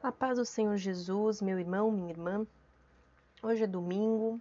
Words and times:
A 0.00 0.12
paz 0.12 0.38
do 0.38 0.44
Senhor 0.44 0.76
Jesus, 0.76 1.42
meu 1.42 1.58
irmão, 1.58 1.90
minha 1.90 2.10
irmã. 2.10 2.46
Hoje 3.42 3.64
é 3.64 3.66
domingo 3.66 4.40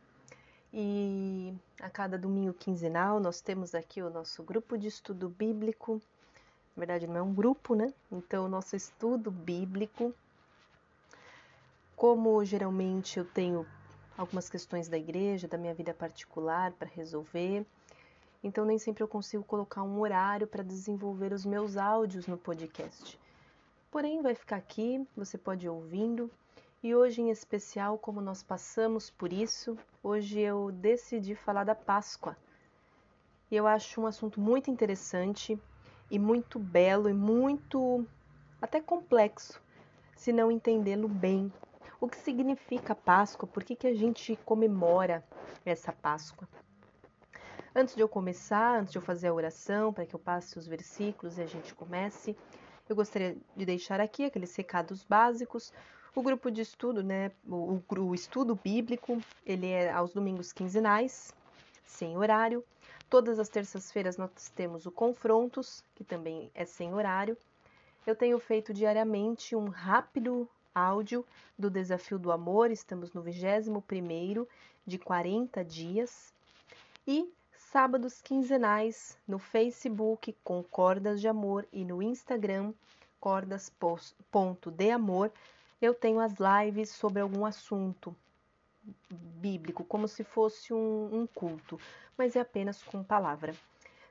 e 0.72 1.52
a 1.82 1.90
cada 1.90 2.16
domingo 2.16 2.53
quinzenal 2.53 3.19
nós 3.19 3.42
temos 3.42 3.74
aqui 3.74 4.04
o 4.04 4.09
nosso 4.12 4.43
grupo 4.43 4.78
de 4.78 4.88
estudo 4.88 5.28
bíblico. 5.28 6.00
Na 6.75 6.82
verdade, 6.82 7.08
não 7.08 7.17
é 7.17 7.22
um 7.24 7.33
grupo, 7.33 7.74
né? 7.74 7.92
Então, 8.12 8.46
o 8.46 8.48
nosso 8.48 8.75
estudo 8.75 9.32
bíblico. 9.32 10.14
Como 11.96 12.46
geralmente 12.46 13.18
eu 13.18 13.26
tenho 13.26 13.66
algumas 14.16 14.48
questões 14.48 14.88
da 14.88 14.98
igreja, 14.98 15.48
da 15.48 15.58
minha 15.58 15.74
vida 15.74 15.92
particular 15.92 16.71
para 16.74 16.88
resolver, 16.88 17.66
então 18.44 18.64
nem 18.64 18.78
sempre 18.78 19.02
eu 19.02 19.08
consigo 19.08 19.44
colocar 19.44 19.82
um 19.82 20.00
horário 20.02 20.46
para 20.46 20.64
desenvolver 20.64 21.34
os 21.34 21.44
meus 21.44 21.78
áudios 21.78 22.28
no 22.28 22.38
podcast 22.38 23.20
porém 23.98 24.21
vai 24.21 24.36
ficar 24.36 24.57
aqui, 24.57 25.04
você 25.16 25.39
pode 25.39 25.66
ir 25.66 25.70
ouvindo. 25.70 26.29
E 26.83 26.93
hoje 26.93 27.19
em 27.19 27.32
especial, 27.32 27.97
como 27.97 28.21
nós 28.21 28.43
passamos 28.43 29.10
por 29.10 29.33
isso, 29.33 29.75
hoje 30.04 30.39
eu 30.39 30.71
decidi 30.71 31.33
falar 31.33 31.64
da 31.64 31.74
Páscoa. 31.74 32.38
E 33.49 33.55
eu 33.55 33.65
acho 33.65 33.99
um 33.99 34.05
assunto 34.05 34.39
muito 34.39 34.69
interessante 34.69 35.59
e 36.11 36.19
muito 36.19 36.59
belo 36.59 37.09
e 37.09 37.13
muito 37.13 38.05
até 38.61 38.79
complexo, 38.79 39.59
se 40.16 40.31
não 40.31 40.52
entendê-lo 40.52 41.07
bem. 41.07 41.52
O 41.99 42.07
que 42.07 42.17
significa 42.17 42.93
Páscoa? 42.93 43.49
Por 43.49 43.63
que, 43.63 43.75
que 43.75 43.88
a 43.88 43.95
gente 43.95 44.35
comemora 44.45 45.25
essa 45.66 45.91
Páscoa? 45.91 46.47
Antes 47.75 47.95
de 47.95 48.02
eu 48.02 48.07
começar, 48.07 48.79
antes 48.79 48.91
de 48.91 48.99
eu 48.99 49.02
fazer 49.02 49.29
a 49.29 49.33
oração, 49.33 49.91
para 49.91 50.05
que 50.05 50.13
eu 50.13 50.19
passe 50.19 50.59
os 50.59 50.67
versículos 50.67 51.39
e 51.39 51.41
a 51.41 51.47
gente 51.47 51.73
comece, 51.73 52.38
eu 52.89 52.95
gostaria 52.95 53.35
de 53.55 53.65
deixar 53.65 53.99
aqui 53.99 54.25
aqueles 54.25 54.55
recados 54.55 55.03
básicos. 55.03 55.73
O 56.15 56.21
grupo 56.21 56.49
de 56.49 56.61
estudo, 56.61 57.03
né, 57.03 57.31
o, 57.47 57.81
o 57.95 58.16
estudo 58.16 58.55
bíblico, 58.55 59.21
ele 59.45 59.67
é 59.67 59.91
aos 59.91 60.13
domingos 60.13 60.52
quinzenais, 60.52 61.33
sem 61.85 62.17
horário. 62.17 62.63
Todas 63.09 63.39
as 63.39 63.49
terças-feiras 63.49 64.17
nós 64.17 64.49
temos 64.55 64.85
o 64.85 64.91
Confrontos, 64.91 65.83
que 65.95 66.03
também 66.03 66.49
é 66.55 66.66
sem 66.66 66.94
horário. 66.94 67.38
Eu 68.05 68.16
tenho 68.16 68.39
feito 68.39 68.73
diariamente 68.73 69.55
um 69.55 69.67
rápido 69.67 70.49
áudio 70.73 71.25
do 71.57 71.69
Desafio 71.69 72.17
do 72.17 72.31
Amor, 72.31 72.72
estamos 72.72 73.13
no 73.13 73.23
21º 73.23 74.47
de 74.85 74.97
40 74.97 75.63
dias. 75.63 76.33
E 77.05 77.29
sábados 77.78 78.22
quinzenais 78.23 79.20
no 79.28 79.38
Facebook 79.38 80.36
com 80.44 80.64
Cordas 80.64 81.22
de 81.22 81.28
Amor 81.28 81.67
e 81.72 81.86
no 81.86 82.02
Instagram 82.02 82.73
cordas.deamor 83.19 85.30
eu 85.80 85.94
tenho 85.94 86.19
as 86.19 86.34
lives 86.39 86.89
sobre 86.89 87.22
algum 87.22 87.45
assunto 87.45 88.16
bíblico, 89.11 89.84
como 89.84 90.08
se 90.08 90.23
fosse 90.23 90.73
um, 90.73 91.22
um 91.22 91.28
culto, 91.28 91.80
mas 92.17 92.36
é 92.36 92.39
apenas 92.39 92.81
com 92.81 93.03
palavra. 93.03 93.53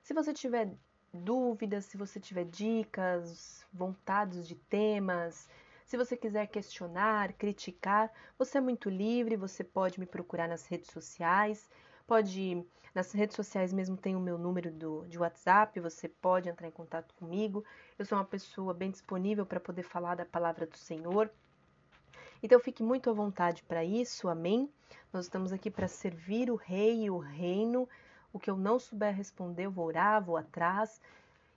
Se 0.00 0.14
você 0.14 0.32
tiver 0.32 0.70
dúvidas, 1.12 1.86
se 1.86 1.96
você 1.96 2.20
tiver 2.20 2.44
dicas, 2.44 3.66
vontades 3.72 4.46
de 4.46 4.54
temas, 4.54 5.48
se 5.84 5.96
você 5.96 6.16
quiser 6.16 6.46
questionar, 6.46 7.32
criticar, 7.32 8.12
você 8.38 8.58
é 8.58 8.60
muito 8.60 8.88
livre, 8.88 9.34
você 9.34 9.64
pode 9.64 9.98
me 9.98 10.06
procurar 10.06 10.46
nas 10.46 10.66
redes 10.66 10.92
sociais. 10.92 11.68
Pode, 12.06 12.64
nas 12.94 13.10
redes 13.10 13.34
sociais 13.34 13.72
mesmo 13.72 13.96
tem 13.96 14.14
o 14.14 14.20
meu 14.20 14.38
número 14.38 14.70
do, 14.70 15.04
de 15.08 15.18
WhatsApp, 15.18 15.80
você 15.80 16.08
pode 16.08 16.48
entrar 16.48 16.68
em 16.68 16.70
contato 16.70 17.12
comigo. 17.16 17.64
Eu 17.98 18.04
sou 18.04 18.16
uma 18.16 18.24
pessoa 18.24 18.72
bem 18.72 18.92
disponível 18.92 19.44
para 19.44 19.58
poder 19.58 19.82
falar 19.82 20.14
da 20.14 20.24
palavra 20.24 20.66
do 20.66 20.76
Senhor. 20.76 21.28
Então 22.40 22.60
fique 22.60 22.80
muito 22.80 23.10
à 23.10 23.12
vontade 23.12 23.64
para 23.64 23.84
isso, 23.84 24.28
amém? 24.28 24.70
Nós 25.12 25.24
estamos 25.24 25.52
aqui 25.52 25.68
para 25.68 25.88
servir 25.88 26.48
o 26.48 26.54
rei 26.54 27.06
e 27.06 27.10
o 27.10 27.18
reino. 27.18 27.88
O 28.32 28.38
que 28.38 28.48
eu 28.48 28.56
não 28.56 28.78
souber 28.78 29.12
responder, 29.12 29.64
eu 29.64 29.72
vou 29.72 29.86
orar, 29.86 30.22
vou 30.22 30.36
atrás. 30.36 31.00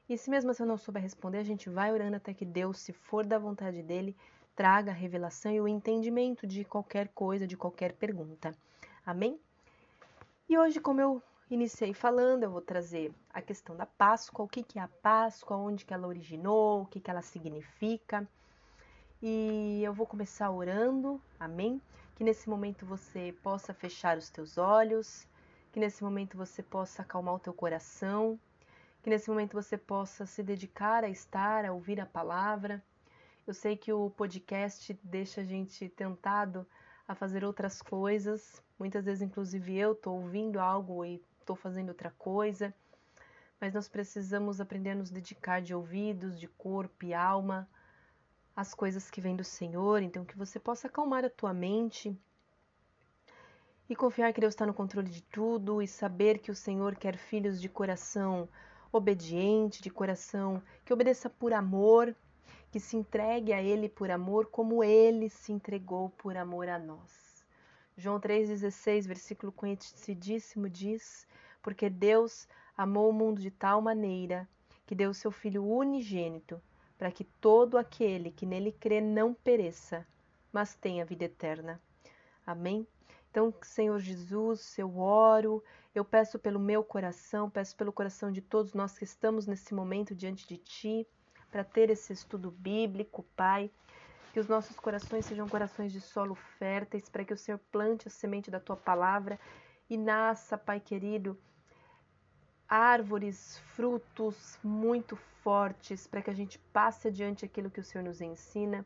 E 0.10 0.18
se 0.18 0.32
mesmo 0.32 0.50
assim 0.50 0.64
eu 0.64 0.68
não 0.68 0.78
souber 0.78 1.04
responder, 1.04 1.38
a 1.38 1.44
gente 1.44 1.70
vai 1.70 1.94
orando 1.94 2.16
até 2.16 2.34
que 2.34 2.44
Deus, 2.44 2.80
se 2.80 2.92
for 2.92 3.24
da 3.24 3.38
vontade 3.38 3.84
dele, 3.84 4.18
traga 4.56 4.90
a 4.90 4.96
revelação 4.96 5.52
e 5.52 5.62
o 5.62 5.68
entendimento 5.68 6.48
de 6.48 6.64
qualquer 6.64 7.10
coisa, 7.10 7.46
de 7.46 7.56
qualquer 7.56 7.94
pergunta. 7.94 8.52
Amém? 9.06 9.40
E 10.50 10.58
hoje, 10.58 10.80
como 10.80 11.00
eu 11.00 11.22
iniciei 11.48 11.94
falando, 11.94 12.42
eu 12.42 12.50
vou 12.50 12.60
trazer 12.60 13.14
a 13.32 13.40
questão 13.40 13.78
da 13.78 13.86
Páscoa, 13.86 14.46
o 14.46 14.48
que, 14.48 14.80
é 14.80 14.82
a 14.82 14.88
Páscoa, 14.88 15.56
onde 15.56 15.86
que 15.86 15.94
ela 15.94 16.08
originou, 16.08 16.82
o 16.82 16.86
que, 16.88 17.00
que 17.00 17.12
ela 17.12 17.22
significa. 17.22 18.28
E 19.22 19.80
eu 19.84 19.94
vou 19.94 20.08
começar 20.08 20.50
orando, 20.50 21.22
amém? 21.40 21.80
Que 22.16 22.24
nesse 22.24 22.50
momento 22.50 22.84
você 22.84 23.32
possa 23.44 23.76
fechar 23.76 24.18
os 24.18 24.32
teus 24.32 24.58
olhos, 24.58 25.28
que 25.72 25.80
nesse 25.80 26.04
momento 26.04 26.36
você 26.36 26.64
possa 26.64 27.04
acalmar 27.04 27.36
o 27.36 27.40
teu 27.40 27.54
coração, 27.54 28.40
que 29.04 29.10
nesse 29.12 29.30
momento 29.30 29.54
você 29.54 29.78
possa 29.78 30.26
se 30.26 30.42
dedicar 30.42 31.04
a 31.04 31.10
estar, 31.10 31.64
a 31.64 31.72
ouvir 31.72 32.02
a 32.02 32.08
palavra. 32.08 32.84
Eu 33.46 33.54
sei 33.54 33.78
que 33.78 33.94
o 33.94 34.10
podcast 34.10 35.00
deixa 35.04 35.42
a 35.42 35.46
gente 35.46 35.88
tentado 35.90 36.66
a 37.10 37.16
fazer 37.16 37.44
outras 37.44 37.82
coisas, 37.82 38.62
Muitas 38.80 39.04
vezes, 39.04 39.22
inclusive, 39.22 39.78
eu 39.78 39.92
estou 39.92 40.16
ouvindo 40.16 40.58
algo 40.58 41.04
e 41.04 41.22
estou 41.42 41.54
fazendo 41.54 41.90
outra 41.90 42.12
coisa, 42.12 42.74
mas 43.60 43.74
nós 43.74 43.90
precisamos 43.90 44.62
aprender 44.62 44.92
a 44.92 44.96
nos 44.96 45.10
dedicar 45.10 45.62
de 45.62 45.76
ouvidos, 45.76 46.40
de 46.40 46.48
corpo 46.48 47.04
e 47.04 47.14
alma 47.14 47.70
às 48.56 48.74
coisas 48.74 49.12
que 49.12 49.20
vêm 49.20 49.36
do 49.36 49.44
Senhor. 49.44 50.02
Então, 50.02 50.24
que 50.24 50.38
você 50.38 50.58
possa 50.58 50.88
acalmar 50.88 51.26
a 51.26 51.30
tua 51.30 51.54
mente 51.54 52.18
e 53.90 53.96
confiar 53.98 54.32
que 54.32 54.40
Deus 54.40 54.54
está 54.54 54.66
no 54.66 54.74
controle 54.74 55.10
de 55.10 55.24
tudo 55.24 55.82
e 55.82 55.88
saber 55.88 56.40
que 56.40 56.52
o 56.52 56.56
Senhor 56.56 56.96
quer 56.96 57.18
filhos 57.18 57.60
de 57.60 57.68
coração 57.68 58.48
obediente, 58.94 59.82
de 59.82 59.90
coração 59.90 60.64
que 60.86 60.94
obedeça 60.94 61.30
por 61.30 61.52
amor, 61.52 62.16
que 62.72 62.80
se 62.80 62.96
entregue 62.96 63.54
a 63.54 63.62
Ele 63.62 63.90
por 63.90 64.12
amor, 64.12 64.48
como 64.48 64.84
Ele 64.84 65.30
se 65.30 65.52
entregou 65.52 66.10
por 66.12 66.38
amor 66.38 66.68
a 66.68 66.78
nós. 66.78 67.46
João 67.98 68.20
3,16, 68.20 69.08
versículo 69.08 69.52
conhecidíssimo, 69.52 70.70
diz: 70.70 71.28
Porque 71.62 71.90
Deus 71.90 72.48
amou 72.78 73.10
o 73.10 73.14
mundo 73.14 73.42
de 73.42 73.52
tal 73.52 73.82
maneira 73.82 74.48
que 74.86 74.96
deu 74.96 75.10
o 75.10 75.14
seu 75.14 75.32
Filho 75.32 75.66
unigênito, 75.66 76.62
para 76.98 77.12
que 77.12 77.24
todo 77.24 77.78
aquele 77.78 78.32
que 78.32 78.46
nele 78.46 78.72
crê 78.72 79.02
não 79.02 79.34
pereça, 79.34 80.08
mas 80.52 80.76
tenha 80.76 81.06
vida 81.06 81.26
eterna. 81.26 81.82
Amém? 82.46 82.88
Então, 83.30 83.54
Senhor 83.62 84.00
Jesus, 84.00 84.78
eu 84.78 84.98
oro, 84.98 85.64
eu 85.94 86.04
peço 86.04 86.40
pelo 86.40 86.60
meu 86.60 86.84
coração, 86.84 87.50
peço 87.50 87.76
pelo 87.76 87.94
coração 87.94 88.32
de 88.32 88.42
todos 88.42 88.74
nós 88.74 88.98
que 88.98 89.04
estamos 89.04 89.46
nesse 89.46 89.74
momento 89.74 90.16
diante 90.16 90.48
de 90.48 90.58
Ti, 90.58 91.08
para 91.52 91.64
ter 91.64 91.90
esse 91.90 92.14
estudo 92.14 92.52
bíblico, 92.52 93.24
Pai 93.36 93.70
que 94.32 94.40
os 94.40 94.48
nossos 94.48 94.80
corações 94.80 95.26
sejam 95.26 95.48
corações 95.48 95.92
de 95.92 96.00
solo 96.00 96.36
férteis, 96.36 97.10
para 97.10 97.26
que 97.26 97.34
o 97.34 97.38
Senhor 97.38 97.60
plante 97.72 98.08
a 98.08 98.12
semente 98.12 98.52
da 98.52 98.60
tua 98.60 98.78
palavra 98.78 99.40
e 99.90 99.98
nasça, 99.98 100.58
Pai 100.58 100.80
querido, 100.80 101.38
árvores, 102.68 103.58
frutos 103.76 104.60
muito 104.64 105.16
fortes, 105.44 106.06
para 106.06 106.22
que 106.22 106.30
a 106.30 106.34
gente 106.34 106.60
passe 106.72 107.08
adiante 107.08 107.44
aquilo 107.44 107.72
que 107.72 107.80
o 107.80 107.84
Senhor 107.84 108.04
nos 108.04 108.22
ensina. 108.22 108.86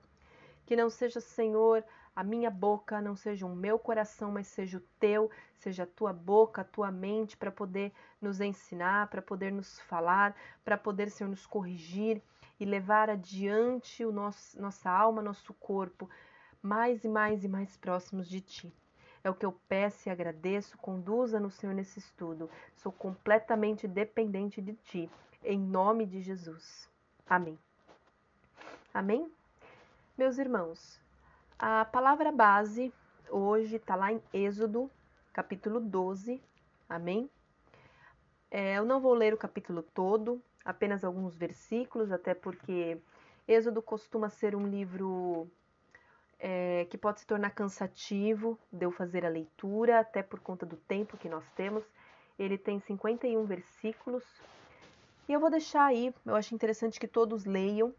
Que 0.65 0.77
não 0.77 0.89
seja, 0.89 1.19
Senhor, 1.19 1.83
a 2.15 2.23
minha 2.23 2.49
boca, 2.49 3.01
não 3.01 3.15
seja 3.15 3.45
o 3.45 3.53
meu 3.53 3.77
coração, 3.77 4.31
mas 4.31 4.47
seja 4.47 4.77
o 4.77 4.83
teu, 4.97 5.29
seja 5.57 5.83
a 5.83 5.87
tua 5.87 6.13
boca, 6.13 6.61
a 6.61 6.65
tua 6.65 6.89
mente, 6.89 7.35
para 7.35 7.51
poder 7.51 7.91
nos 8.21 8.39
ensinar, 8.39 9.07
para 9.07 9.21
poder 9.21 9.51
nos 9.51 9.77
falar, 9.81 10.33
para 10.63 10.77
poder, 10.77 11.09
Senhor, 11.09 11.29
nos 11.29 11.45
corrigir 11.45 12.23
e 12.63 12.65
levar 12.65 13.09
adiante 13.09 14.05
o 14.05 14.11
nosso, 14.13 14.59
nossa 14.61 14.89
alma, 14.89 15.21
nosso 15.21 15.53
corpo, 15.55 16.09
mais 16.61 17.03
e 17.03 17.09
mais 17.09 17.43
e 17.43 17.49
mais 17.49 17.75
próximos 17.75 18.25
de 18.25 18.39
Ti. 18.39 18.73
É 19.21 19.29
o 19.29 19.35
que 19.35 19.45
eu 19.45 19.51
peço 19.67 20.07
e 20.07 20.09
agradeço. 20.09 20.77
Conduza-nos, 20.77 21.55
Senhor, 21.55 21.73
nesse 21.75 21.99
estudo. 21.99 22.49
Sou 22.77 22.89
completamente 22.89 23.85
dependente 23.85 24.61
de 24.61 24.75
Ti. 24.75 25.11
Em 25.43 25.59
nome 25.59 26.05
de 26.05 26.21
Jesus. 26.21 26.89
Amém. 27.27 27.59
Amém? 28.93 29.29
Meus 30.17 30.37
irmãos, 30.37 31.01
a 31.59 31.83
palavra 31.83 32.31
base 32.31 32.93
hoje 33.29 33.75
está 33.75 33.93
lá 33.97 34.13
em 34.13 34.23
Êxodo, 34.31 34.89
capítulo 35.33 35.81
12. 35.81 36.41
Amém? 36.87 37.29
É, 38.49 38.77
eu 38.77 38.85
não 38.85 39.01
vou 39.01 39.13
ler 39.13 39.33
o 39.33 39.37
capítulo 39.37 39.83
todo, 39.83 40.41
apenas 40.63 41.03
alguns 41.03 41.35
versículos, 41.35 42.11
até 42.11 42.33
porque 42.33 42.97
Êxodo 43.47 43.81
costuma 43.81 44.29
ser 44.29 44.55
um 44.55 44.67
livro 44.67 45.49
é, 46.39 46.85
que 46.89 46.97
pode 46.97 47.19
se 47.19 47.25
tornar 47.27 47.51
cansativo 47.51 48.59
de 48.71 48.85
eu 48.85 48.91
fazer 48.91 49.25
a 49.25 49.29
leitura, 49.29 49.99
até 49.99 50.21
por 50.21 50.39
conta 50.39 50.65
do 50.65 50.75
tempo 50.75 51.17
que 51.17 51.29
nós 51.29 51.45
temos. 51.51 51.83
Ele 52.37 52.57
tem 52.57 52.79
51 52.79 53.45
versículos. 53.45 54.23
E 55.27 55.33
eu 55.33 55.39
vou 55.39 55.49
deixar 55.49 55.85
aí, 55.85 56.13
eu 56.25 56.35
acho 56.35 56.53
interessante 56.53 56.99
que 56.99 57.07
todos 57.07 57.45
leiam, 57.45 57.93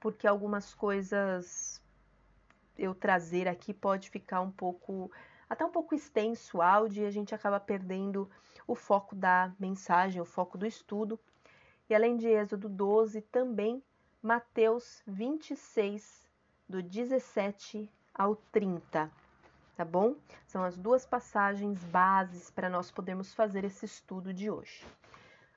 porque 0.00 0.26
algumas 0.26 0.74
coisas 0.74 1.80
eu 2.76 2.94
trazer 2.94 3.46
aqui 3.46 3.72
pode 3.72 4.10
ficar 4.10 4.40
um 4.40 4.50
pouco, 4.50 5.10
até 5.48 5.64
um 5.64 5.70
pouco 5.70 5.94
extenso 5.94 6.58
o 6.58 6.62
áudio 6.62 7.04
e 7.04 7.06
a 7.06 7.10
gente 7.10 7.34
acaba 7.34 7.60
perdendo 7.60 8.28
o 8.66 8.74
foco 8.74 9.14
da 9.14 9.52
mensagem, 9.60 10.20
o 10.20 10.24
foco 10.24 10.58
do 10.58 10.66
estudo. 10.66 11.18
E 11.88 11.94
além 11.94 12.16
de 12.16 12.26
Êxodo 12.26 12.68
12, 12.68 13.20
também 13.22 13.82
Mateus 14.22 15.02
26, 15.06 16.30
do 16.66 16.82
17 16.82 17.90
ao 18.14 18.36
30, 18.36 19.10
tá 19.76 19.84
bom? 19.84 20.16
São 20.46 20.64
as 20.64 20.78
duas 20.78 21.04
passagens 21.04 21.84
bases 21.84 22.50
para 22.50 22.70
nós 22.70 22.90
podermos 22.90 23.34
fazer 23.34 23.64
esse 23.64 23.84
estudo 23.84 24.32
de 24.32 24.50
hoje. 24.50 24.82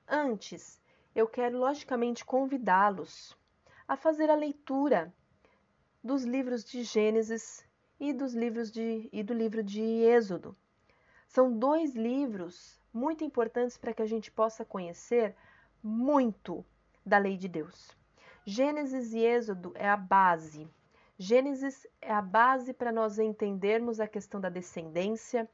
Antes, 0.06 0.78
eu 1.14 1.26
quero 1.26 1.58
logicamente 1.58 2.26
convidá-los 2.26 3.34
a 3.86 3.96
fazer 3.96 4.28
a 4.28 4.34
leitura 4.34 5.10
dos 6.04 6.24
livros 6.24 6.62
de 6.62 6.82
Gênesis 6.82 7.64
e 7.98 8.12
dos 8.12 8.34
livros 8.34 8.70
de 8.70 9.08
e 9.10 9.22
do 9.22 9.32
livro 9.32 9.62
de 9.62 9.80
Êxodo. 9.80 10.54
São 11.26 11.50
dois 11.58 11.94
livros 11.94 12.78
muito 12.92 13.24
importantes 13.24 13.78
para 13.78 13.94
que 13.94 14.02
a 14.02 14.06
gente 14.06 14.30
possa 14.30 14.64
conhecer 14.64 15.34
muito 15.82 16.64
da 17.04 17.18
lei 17.18 17.36
de 17.36 17.48
Deus. 17.48 17.96
Gênesis 18.44 19.12
e 19.12 19.18
Êxodo 19.18 19.72
é 19.74 19.88
a 19.88 19.96
base. 19.96 20.68
Gênesis 21.18 21.86
é 22.00 22.12
a 22.12 22.22
base 22.22 22.72
para 22.72 22.92
nós 22.92 23.18
entendermos 23.18 24.00
a 24.00 24.06
questão 24.06 24.40
da 24.40 24.48
descendência, 24.48 25.48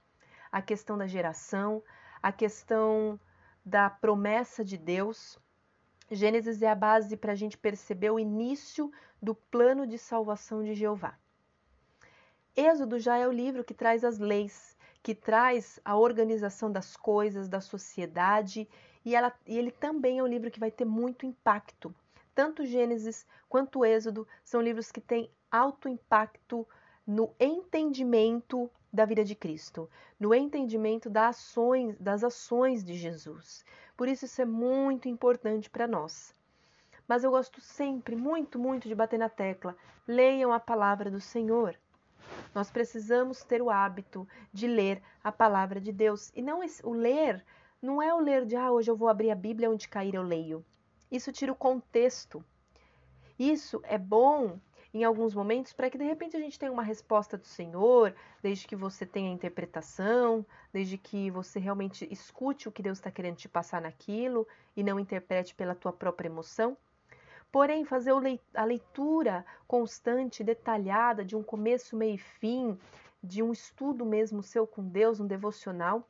a 0.53 0.61
questão 0.61 0.97
da 0.97 1.06
geração, 1.06 1.82
a 2.23 2.31
questão 2.31 3.19
da 3.65 3.88
promessa 3.88 4.65
de 4.65 4.76
Deus. 4.76 5.38
Gênesis 6.11 6.62
é 6.62 6.69
a 6.69 6.75
base 6.75 7.17
para 7.17 7.32
a 7.32 7.35
gente 7.35 7.56
perceber 7.56 8.11
o 8.11 8.20
início 8.20 8.93
do 9.20 9.35
plano 9.35 9.87
de 9.87 9.99
salvação 9.99 10.62
de 10.62 10.75
Jeová. 10.75 11.19
Êxodo 12.55 12.99
já 12.99 13.17
é 13.17 13.27
o 13.27 13.32
livro 13.32 13.65
que 13.65 13.75
traz 13.75 14.05
as 14.05 14.19
leis, 14.19 14.77
que 15.03 15.15
traz 15.15 15.81
a 15.85 15.97
organização 15.97 16.70
das 16.70 16.97
coisas, 16.97 17.49
da 17.49 17.61
sociedade, 17.61 18.69
e, 19.05 19.15
ela, 19.15 19.33
e 19.47 19.59
ele 19.59 19.71
também 19.71 20.19
é 20.19 20.23
um 20.23 20.27
livro 20.27 20.51
que 20.51 20.61
vai 20.61 20.71
ter 20.71 20.85
muito 20.85 21.27
impacto. 21.27 21.95
Tanto 22.35 22.65
Gênesis 22.65 23.27
quanto 23.49 23.85
Êxodo 23.85 24.27
são 24.43 24.61
livros 24.61 24.91
que 24.91 25.01
têm 25.01 25.31
alto 25.51 25.89
impacto 25.89 26.67
no 27.06 27.33
entendimento 27.39 28.71
da 28.93 29.05
vida 29.05 29.25
de 29.25 29.35
Cristo, 29.35 29.91
no 30.19 30.35
entendimento 30.35 31.11
das 31.11 31.37
ações, 31.37 31.97
das 31.99 32.25
ações 32.25 32.83
de 32.83 32.95
Jesus. 32.95 33.65
Por 33.97 34.09
isso 34.09 34.25
isso 34.25 34.41
é 34.41 34.45
muito 34.45 35.09
importante 35.09 35.69
para 35.69 35.87
nós. 35.87 36.35
Mas 37.06 37.23
eu 37.23 37.31
gosto 37.31 37.61
sempre, 37.61 38.17
muito, 38.17 38.59
muito 38.59 38.89
de 38.89 38.95
bater 38.95 39.19
na 39.19 39.29
tecla. 39.29 39.77
Leiam 40.06 40.53
a 40.53 40.59
palavra 40.59 41.11
do 41.11 41.21
Senhor. 41.21 41.77
Nós 42.55 42.71
precisamos 42.71 43.45
ter 43.45 43.61
o 43.61 43.69
hábito 43.69 44.27
de 44.53 44.67
ler 44.67 45.03
a 45.23 45.31
palavra 45.31 45.81
de 45.81 45.93
Deus. 45.93 46.33
E 46.35 46.41
não 46.41 46.61
o 46.83 46.93
ler 46.93 47.45
não 47.85 48.03
é 48.03 48.13
o 48.15 48.19
ler 48.19 48.47
de 48.47 48.57
ah, 48.57 48.73
hoje 48.73 48.91
eu 48.91 48.97
vou 48.97 49.09
abrir 49.09 49.31
a 49.31 49.35
Bíblia 49.35 49.71
onde 49.71 49.89
cair 49.89 50.15
eu 50.15 50.23
leio. 50.23 50.65
Isso 51.11 51.31
tira 51.31 51.53
o 51.53 51.57
contexto. 51.57 52.45
Isso 53.39 53.81
é 53.85 53.99
bom 53.99 54.59
em 54.93 55.05
alguns 55.05 55.35
momentos 55.35 55.73
para 55.73 55.91
que 55.91 55.99
de 55.99 56.05
repente 56.05 56.37
a 56.37 56.41
gente 56.41 56.59
tenha 56.59 56.73
uma 56.73 56.83
resposta 56.83 57.37
do 57.37 57.47
Senhor, 57.47 58.15
desde 58.41 58.67
que 58.67 58.75
você 58.75 59.05
tenha 59.05 59.31
interpretação, 59.31 60.47
desde 60.73 60.97
que 60.97 61.31
você 61.31 61.59
realmente 61.59 62.09
escute 62.11 62.69
o 62.69 62.73
que 62.73 62.83
Deus 62.83 62.99
está 62.99 63.11
querendo 63.11 63.37
te 63.37 63.49
passar 63.49 63.83
naquilo 63.83 64.47
e 64.77 64.83
não 64.83 64.99
interprete 64.99 65.55
pela 65.55 65.75
tua 65.75 65.93
própria 65.93 66.29
emoção. 66.29 66.77
Porém, 67.53 67.85
fazer 67.85 68.13
a 68.55 68.65
leitura 68.65 69.45
constante, 69.67 70.43
detalhada, 70.43 71.25
de 71.25 71.37
um 71.37 71.43
começo, 71.43 71.97
meio 71.97 72.15
e 72.15 72.19
fim, 72.19 72.79
de 73.23 73.43
um 73.43 73.53
estudo 73.53 74.07
mesmo 74.07 74.43
seu 74.43 74.67
com 74.67 74.89
Deus, 74.89 75.21
um 75.21 75.27
devocional, 75.27 76.09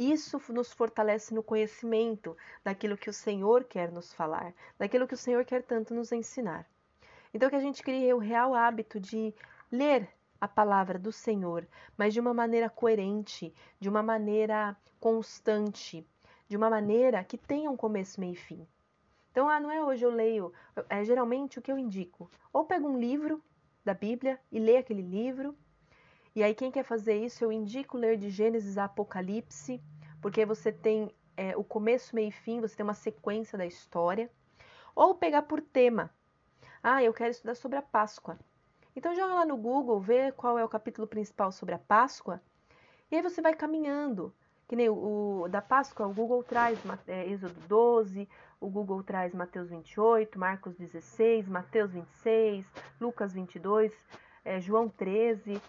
isso 0.00 0.40
nos 0.48 0.72
fortalece 0.72 1.34
no 1.34 1.42
conhecimento 1.42 2.34
daquilo 2.64 2.96
que 2.96 3.10
o 3.10 3.12
Senhor 3.12 3.64
quer 3.64 3.92
nos 3.92 4.14
falar, 4.14 4.54
daquilo 4.78 5.06
que 5.06 5.14
o 5.14 5.18
Senhor 5.18 5.44
quer 5.44 5.62
tanto 5.62 5.94
nos 5.94 6.10
ensinar. 6.10 6.66
Então, 7.34 7.50
que 7.50 7.56
a 7.56 7.60
gente 7.60 7.82
crie 7.82 8.12
o 8.14 8.18
real 8.18 8.54
hábito 8.54 8.98
de 8.98 9.34
ler 9.70 10.08
a 10.40 10.48
palavra 10.48 10.98
do 10.98 11.12
Senhor, 11.12 11.66
mas 11.98 12.14
de 12.14 12.20
uma 12.20 12.32
maneira 12.32 12.70
coerente, 12.70 13.54
de 13.78 13.88
uma 13.88 14.02
maneira 14.02 14.74
constante, 14.98 16.06
de 16.48 16.56
uma 16.56 16.70
maneira 16.70 17.22
que 17.22 17.36
tenha 17.36 17.70
um 17.70 17.76
começo, 17.76 18.18
meio 18.18 18.32
e 18.32 18.36
fim. 18.36 18.66
Então, 19.30 19.48
ah, 19.48 19.60
não 19.60 19.70
é 19.70 19.82
hoje 19.82 20.04
eu 20.04 20.10
leio, 20.10 20.52
é 20.88 21.04
geralmente 21.04 21.58
o 21.58 21.62
que 21.62 21.70
eu 21.70 21.78
indico. 21.78 22.30
Ou 22.52 22.64
pego 22.64 22.88
um 22.88 22.98
livro 22.98 23.42
da 23.84 23.94
Bíblia 23.94 24.40
e 24.50 24.58
leio 24.58 24.80
aquele 24.80 25.02
livro. 25.02 25.54
E 26.34 26.42
aí, 26.42 26.54
quem 26.54 26.70
quer 26.70 26.84
fazer 26.84 27.14
isso, 27.16 27.44
eu 27.44 27.50
indico 27.50 27.96
ler 27.96 28.16
de 28.16 28.30
Gênesis 28.30 28.78
a 28.78 28.84
Apocalipse, 28.84 29.82
porque 30.20 30.44
você 30.46 30.70
tem 30.70 31.10
é, 31.36 31.56
o 31.56 31.64
começo, 31.64 32.14
meio 32.14 32.28
e 32.28 32.32
fim, 32.32 32.60
você 32.60 32.76
tem 32.76 32.84
uma 32.84 32.94
sequência 32.94 33.58
da 33.58 33.66
história. 33.66 34.30
Ou 34.94 35.14
pegar 35.14 35.42
por 35.42 35.60
tema. 35.60 36.10
Ah, 36.82 37.02
eu 37.02 37.12
quero 37.12 37.30
estudar 37.30 37.54
sobre 37.54 37.78
a 37.78 37.82
Páscoa. 37.82 38.38
Então 38.94 39.14
joga 39.14 39.34
lá 39.34 39.46
no 39.46 39.56
Google, 39.56 40.00
vê 40.00 40.32
qual 40.32 40.58
é 40.58 40.64
o 40.64 40.68
capítulo 40.68 41.06
principal 41.06 41.52
sobre 41.52 41.74
a 41.74 41.78
Páscoa, 41.78 42.40
e 43.10 43.16
aí 43.16 43.22
você 43.22 43.40
vai 43.40 43.54
caminhando. 43.54 44.32
Que 44.68 44.76
nem 44.76 44.88
o, 44.88 45.42
o 45.42 45.48
da 45.48 45.60
Páscoa, 45.60 46.06
o 46.06 46.14
Google 46.14 46.44
traz 46.44 46.78
é, 47.08 47.26
Êxodo 47.28 47.58
12, 47.66 48.28
o 48.60 48.68
Google 48.68 49.02
traz 49.02 49.34
Mateus 49.34 49.68
28, 49.68 50.38
Marcos 50.38 50.76
16, 50.76 51.48
Mateus 51.48 51.92
26, 51.92 52.64
Lucas 53.00 53.32
22, 53.32 53.92
é, 54.44 54.60
João 54.60 54.88
13. 54.88 55.60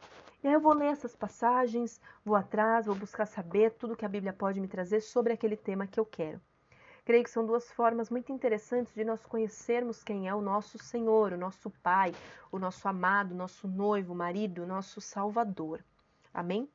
E 0.44 0.48
aí 0.48 0.54
eu 0.54 0.60
vou 0.60 0.74
ler 0.74 0.88
essas 0.88 1.16
passagens, 1.16 2.02
vou 2.26 2.36
atrás, 2.36 2.88
vou 2.88 2.96
buscar 2.96 3.28
saber 3.28 3.72
tudo 3.74 3.96
que 3.96 4.06
a 4.06 4.10
Bíblia 4.10 4.34
pode 4.34 4.60
me 4.60 4.68
trazer 4.68 5.00
sobre 5.02 5.34
aquele 5.34 5.56
tema 5.56 5.86
que 5.86 6.00
eu 6.00 6.06
quero. 6.06 6.42
Creio 7.06 7.24
que 7.24 7.30
são 7.30 7.46
duas 7.46 7.72
formas 7.72 8.10
muito 8.10 8.32
interessantes 8.32 8.94
de 8.94 9.04
nós 9.04 9.24
conhecermos 9.24 10.04
quem 10.04 10.28
é 10.28 10.34
o 10.34 10.42
nosso 10.42 10.80
Senhor, 10.80 11.34
o 11.34 11.38
nosso 11.38 11.70
Pai, 11.84 12.14
o 12.52 12.58
nosso 12.58 12.88
amado, 12.88 13.36
nosso 13.36 13.68
noivo, 13.68 14.16
marido, 14.16 14.66
nosso 14.66 15.00
Salvador. 15.00 15.84
Amém? 16.34 16.68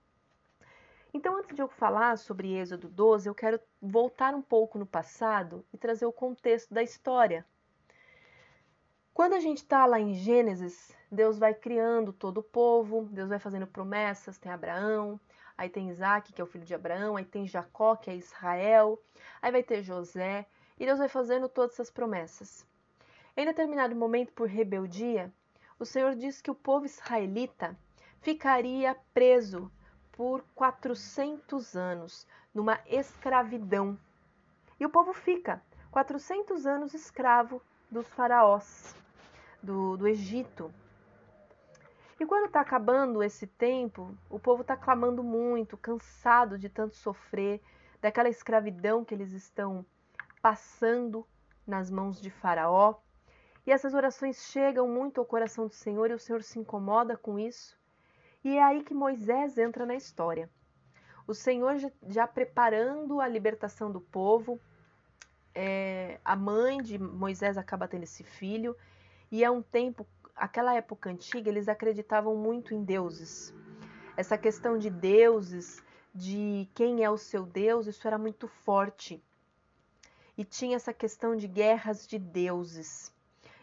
Então, 1.12 1.36
antes 1.36 1.54
de 1.54 1.62
eu 1.62 1.68
falar 1.68 2.18
sobre 2.18 2.52
Êxodo 2.52 2.88
12, 2.88 3.28
eu 3.28 3.34
quero 3.34 3.58
voltar 3.80 4.34
um 4.34 4.42
pouco 4.42 4.78
no 4.78 4.86
passado 4.86 5.64
e 5.72 5.78
trazer 5.78 6.06
o 6.06 6.12
contexto 6.12 6.72
da 6.72 6.82
história. 6.82 7.44
Quando 9.16 9.32
a 9.32 9.40
gente 9.40 9.62
está 9.62 9.86
lá 9.86 9.98
em 9.98 10.12
Gênesis, 10.12 10.94
Deus 11.10 11.38
vai 11.38 11.54
criando 11.54 12.12
todo 12.12 12.40
o 12.40 12.42
povo, 12.42 13.08
Deus 13.10 13.30
vai 13.30 13.38
fazendo 13.38 13.66
promessas, 13.66 14.36
tem 14.36 14.52
Abraão, 14.52 15.18
aí 15.56 15.70
tem 15.70 15.88
Isaac, 15.88 16.34
que 16.34 16.40
é 16.42 16.44
o 16.44 16.46
filho 16.46 16.66
de 16.66 16.74
Abraão, 16.74 17.16
aí 17.16 17.24
tem 17.24 17.48
Jacó, 17.48 17.96
que 17.96 18.10
é 18.10 18.14
Israel, 18.14 19.02
aí 19.40 19.50
vai 19.50 19.62
ter 19.62 19.82
José, 19.82 20.44
e 20.78 20.84
Deus 20.84 20.98
vai 20.98 21.08
fazendo 21.08 21.48
todas 21.48 21.72
essas 21.72 21.90
promessas. 21.90 22.66
Em 23.34 23.46
determinado 23.46 23.96
momento, 23.96 24.34
por 24.34 24.48
rebeldia, 24.48 25.32
o 25.78 25.86
Senhor 25.86 26.14
disse 26.14 26.42
que 26.42 26.50
o 26.50 26.54
povo 26.54 26.84
israelita 26.84 27.74
ficaria 28.20 28.94
preso 29.14 29.72
por 30.12 30.44
400 30.54 31.74
anos 31.74 32.26
numa 32.52 32.78
escravidão. 32.84 33.98
E 34.78 34.84
o 34.84 34.90
povo 34.90 35.14
fica 35.14 35.62
400 35.90 36.66
anos 36.66 36.92
escravo 36.92 37.62
dos 37.90 38.06
faraós 38.08 38.94
do, 39.62 39.96
do 39.96 40.06
Egito. 40.06 40.72
E 42.18 42.24
quando 42.24 42.46
está 42.46 42.60
acabando 42.60 43.22
esse 43.22 43.46
tempo, 43.46 44.16
o 44.30 44.38
povo 44.38 44.62
está 44.62 44.76
clamando 44.76 45.22
muito, 45.22 45.76
cansado 45.76 46.58
de 46.58 46.68
tanto 46.68 46.96
sofrer, 46.96 47.60
daquela 48.00 48.28
escravidão 48.28 49.04
que 49.04 49.14
eles 49.14 49.32
estão 49.32 49.84
passando 50.40 51.26
nas 51.66 51.90
mãos 51.90 52.20
de 52.20 52.30
Faraó. 52.30 52.94
E 53.66 53.72
essas 53.72 53.94
orações 53.94 54.46
chegam 54.46 54.88
muito 54.88 55.20
ao 55.20 55.26
coração 55.26 55.66
do 55.66 55.74
Senhor 55.74 56.10
e 56.10 56.14
o 56.14 56.18
Senhor 56.18 56.42
se 56.42 56.58
incomoda 56.58 57.16
com 57.16 57.38
isso. 57.38 57.76
E 58.44 58.56
é 58.56 58.62
aí 58.62 58.82
que 58.82 58.94
Moisés 58.94 59.58
entra 59.58 59.84
na 59.84 59.94
história. 59.94 60.48
O 61.26 61.34
Senhor 61.34 61.74
já, 62.06 62.26
preparando 62.26 63.20
a 63.20 63.26
libertação 63.26 63.90
do 63.90 64.00
povo, 64.00 64.60
é, 65.52 66.20
a 66.24 66.36
mãe 66.36 66.80
de 66.80 66.96
Moisés 66.96 67.58
acaba 67.58 67.88
tendo 67.88 68.04
esse 68.04 68.22
filho, 68.22 68.76
e 69.30 69.44
é 69.44 69.50
um 69.50 69.62
tempo 69.62 70.06
aquela 70.36 70.74
época 70.74 71.10
antiga, 71.10 71.48
eles 71.48 71.68
acreditavam 71.68 72.36
muito 72.36 72.74
em 72.74 72.84
deuses. 72.84 73.54
Essa 74.16 74.36
questão 74.36 74.78
de 74.78 74.90
deuses, 74.90 75.82
de 76.14 76.68
quem 76.74 77.02
é 77.02 77.10
o 77.10 77.16
seu 77.16 77.44
Deus, 77.44 77.86
isso 77.86 78.06
era 78.06 78.18
muito 78.18 78.46
forte. 78.46 79.22
E 80.36 80.44
tinha 80.44 80.76
essa 80.76 80.92
questão 80.92 81.34
de 81.34 81.48
guerras 81.48 82.06
de 82.06 82.18
deuses. 82.18 83.12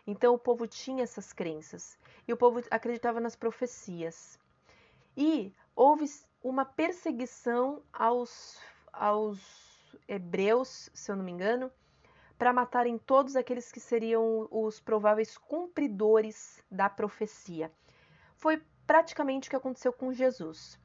Então 0.06 0.34
o 0.34 0.40
povo 0.40 0.68
tinha 0.68 1.04
essas 1.04 1.32
crenças. 1.32 1.98
E 2.28 2.34
o 2.34 2.38
povo 2.38 2.62
acreditava 2.72 3.20
nas 3.20 3.36
profecias. 3.36 4.40
E 5.16 5.54
houve 5.76 6.06
uma 6.44 6.66
perseguição 6.66 7.82
aos, 7.92 8.58
aos 8.92 9.40
hebreus, 10.08 10.90
se 10.94 11.12
eu 11.12 11.16
não 11.16 11.24
me 11.24 11.32
engano, 11.32 11.72
para 12.44 12.52
matarem 12.52 12.98
todos 12.98 13.38
aqueles 13.38 13.72
que 13.72 13.80
seriam 13.80 14.50
os 14.52 14.78
prováveis 14.78 15.38
cumpridores 15.38 16.62
da 16.70 16.90
profecia. 16.90 17.72
foi 18.36 18.62
praticamente 18.86 19.48
o 19.48 19.50
que 19.50 19.56
aconteceu 19.56 19.94
com 19.94 20.12
Jesus. 20.12 20.78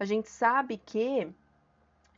A 0.00 0.06
gente 0.06 0.30
sabe 0.30 0.78
que 0.78 1.30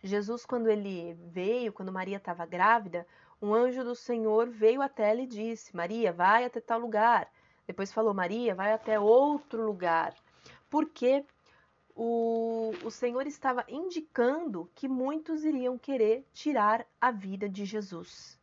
Jesus, 0.04 0.46
quando 0.46 0.68
ele 0.68 1.14
veio, 1.14 1.72
quando 1.72 1.92
Maria 1.92 2.18
estava 2.18 2.46
grávida, 2.46 3.04
um 3.42 3.52
anjo 3.52 3.82
do 3.82 3.96
Senhor 3.96 4.48
veio 4.48 4.80
até 4.80 5.10
ela 5.10 5.22
e 5.22 5.26
disse: 5.26 5.74
Maria, 5.74 6.12
vai 6.12 6.44
até 6.44 6.60
tal 6.60 6.78
lugar. 6.78 7.28
Depois 7.66 7.92
falou: 7.92 8.14
Maria, 8.14 8.54
vai 8.54 8.72
até 8.72 9.00
outro 9.00 9.66
lugar. 9.66 10.14
Porque 10.70 11.26
o, 11.92 12.72
o 12.84 12.90
Senhor 12.92 13.26
estava 13.26 13.64
indicando 13.68 14.70
que 14.76 14.86
muitos 14.86 15.42
iriam 15.42 15.76
querer 15.76 16.24
tirar 16.32 16.86
a 17.00 17.10
vida 17.10 17.48
de 17.48 17.64
Jesus. 17.64 18.38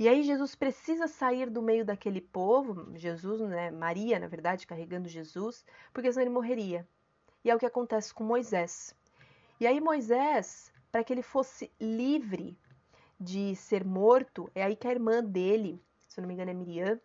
E 0.00 0.08
aí 0.08 0.22
Jesus 0.22 0.54
precisa 0.54 1.06
sair 1.06 1.50
do 1.50 1.60
meio 1.60 1.84
daquele 1.84 2.22
povo, 2.22 2.90
Jesus, 2.96 3.38
né, 3.42 3.70
Maria, 3.70 4.18
na 4.18 4.28
verdade, 4.28 4.66
carregando 4.66 5.06
Jesus, 5.06 5.62
porque 5.92 6.10
senão 6.10 6.22
ele 6.22 6.34
morreria. 6.34 6.88
E 7.44 7.50
é 7.50 7.54
o 7.54 7.58
que 7.58 7.66
acontece 7.66 8.14
com 8.14 8.24
Moisés. 8.24 8.94
E 9.60 9.66
aí 9.66 9.78
Moisés, 9.78 10.72
para 10.90 11.04
que 11.04 11.12
ele 11.12 11.20
fosse 11.20 11.70
livre 11.78 12.56
de 13.20 13.54
ser 13.54 13.84
morto, 13.84 14.50
é 14.54 14.62
aí 14.62 14.74
que 14.74 14.88
a 14.88 14.90
irmã 14.90 15.22
dele, 15.22 15.78
se 16.08 16.18
eu 16.18 16.22
não 16.22 16.28
me 16.28 16.32
engano 16.32 16.50
é 16.50 16.54
Miriam, 16.54 16.98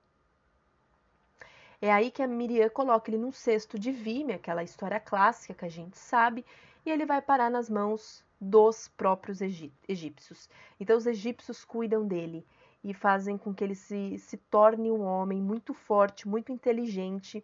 é 1.82 1.92
aí 1.92 2.10
que 2.10 2.24
a 2.24 2.28
Miriam 2.28 2.70
coloca 2.70 3.12
ele 3.12 3.18
num 3.18 3.34
cesto 3.34 3.78
de 3.78 3.92
vime, 3.92 4.32
aquela 4.32 4.64
história 4.64 5.02
clássica 5.02 5.54
que 5.54 5.66
a 5.66 5.70
gente 5.70 5.98
sabe, 5.98 6.46
e 6.86 6.90
ele 6.90 7.06
vai 7.06 7.22
parar 7.22 7.52
nas 7.52 7.70
mãos 7.70 8.24
dos 8.40 8.88
próprios 8.88 9.42
egípcios. 9.42 10.50
Então 10.80 10.98
os 10.98 11.06
egípcios 11.06 11.66
cuidam 11.66 12.08
dele 12.08 12.46
e 12.86 12.94
fazem 12.94 13.36
com 13.36 13.52
que 13.52 13.64
ele 13.64 13.74
se, 13.74 14.20
se 14.20 14.38
torne 14.38 14.92
um 14.92 15.02
homem 15.02 15.42
muito 15.42 15.74
forte, 15.74 16.28
muito 16.28 16.52
inteligente 16.52 17.44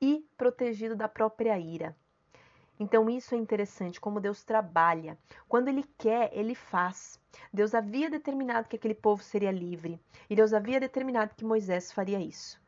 e 0.00 0.24
protegido 0.36 0.94
da 0.94 1.08
própria 1.08 1.58
ira. 1.58 1.96
Então 2.78 3.10
isso 3.10 3.34
é 3.34 3.38
interessante, 3.38 4.00
como 4.00 4.20
Deus 4.20 4.44
trabalha. 4.44 5.18
Quando 5.48 5.66
Ele 5.66 5.82
quer, 5.98 6.30
Ele 6.32 6.54
faz. 6.54 7.18
Deus 7.52 7.74
havia 7.74 8.08
determinado 8.08 8.68
que 8.68 8.76
aquele 8.76 8.94
povo 8.94 9.24
seria 9.24 9.50
livre 9.50 9.98
e 10.30 10.36
Deus 10.36 10.52
havia 10.52 10.78
determinado 10.78 11.34
que 11.34 11.44
Moisés 11.44 11.90
faria 11.90 12.20
isso. 12.20 12.60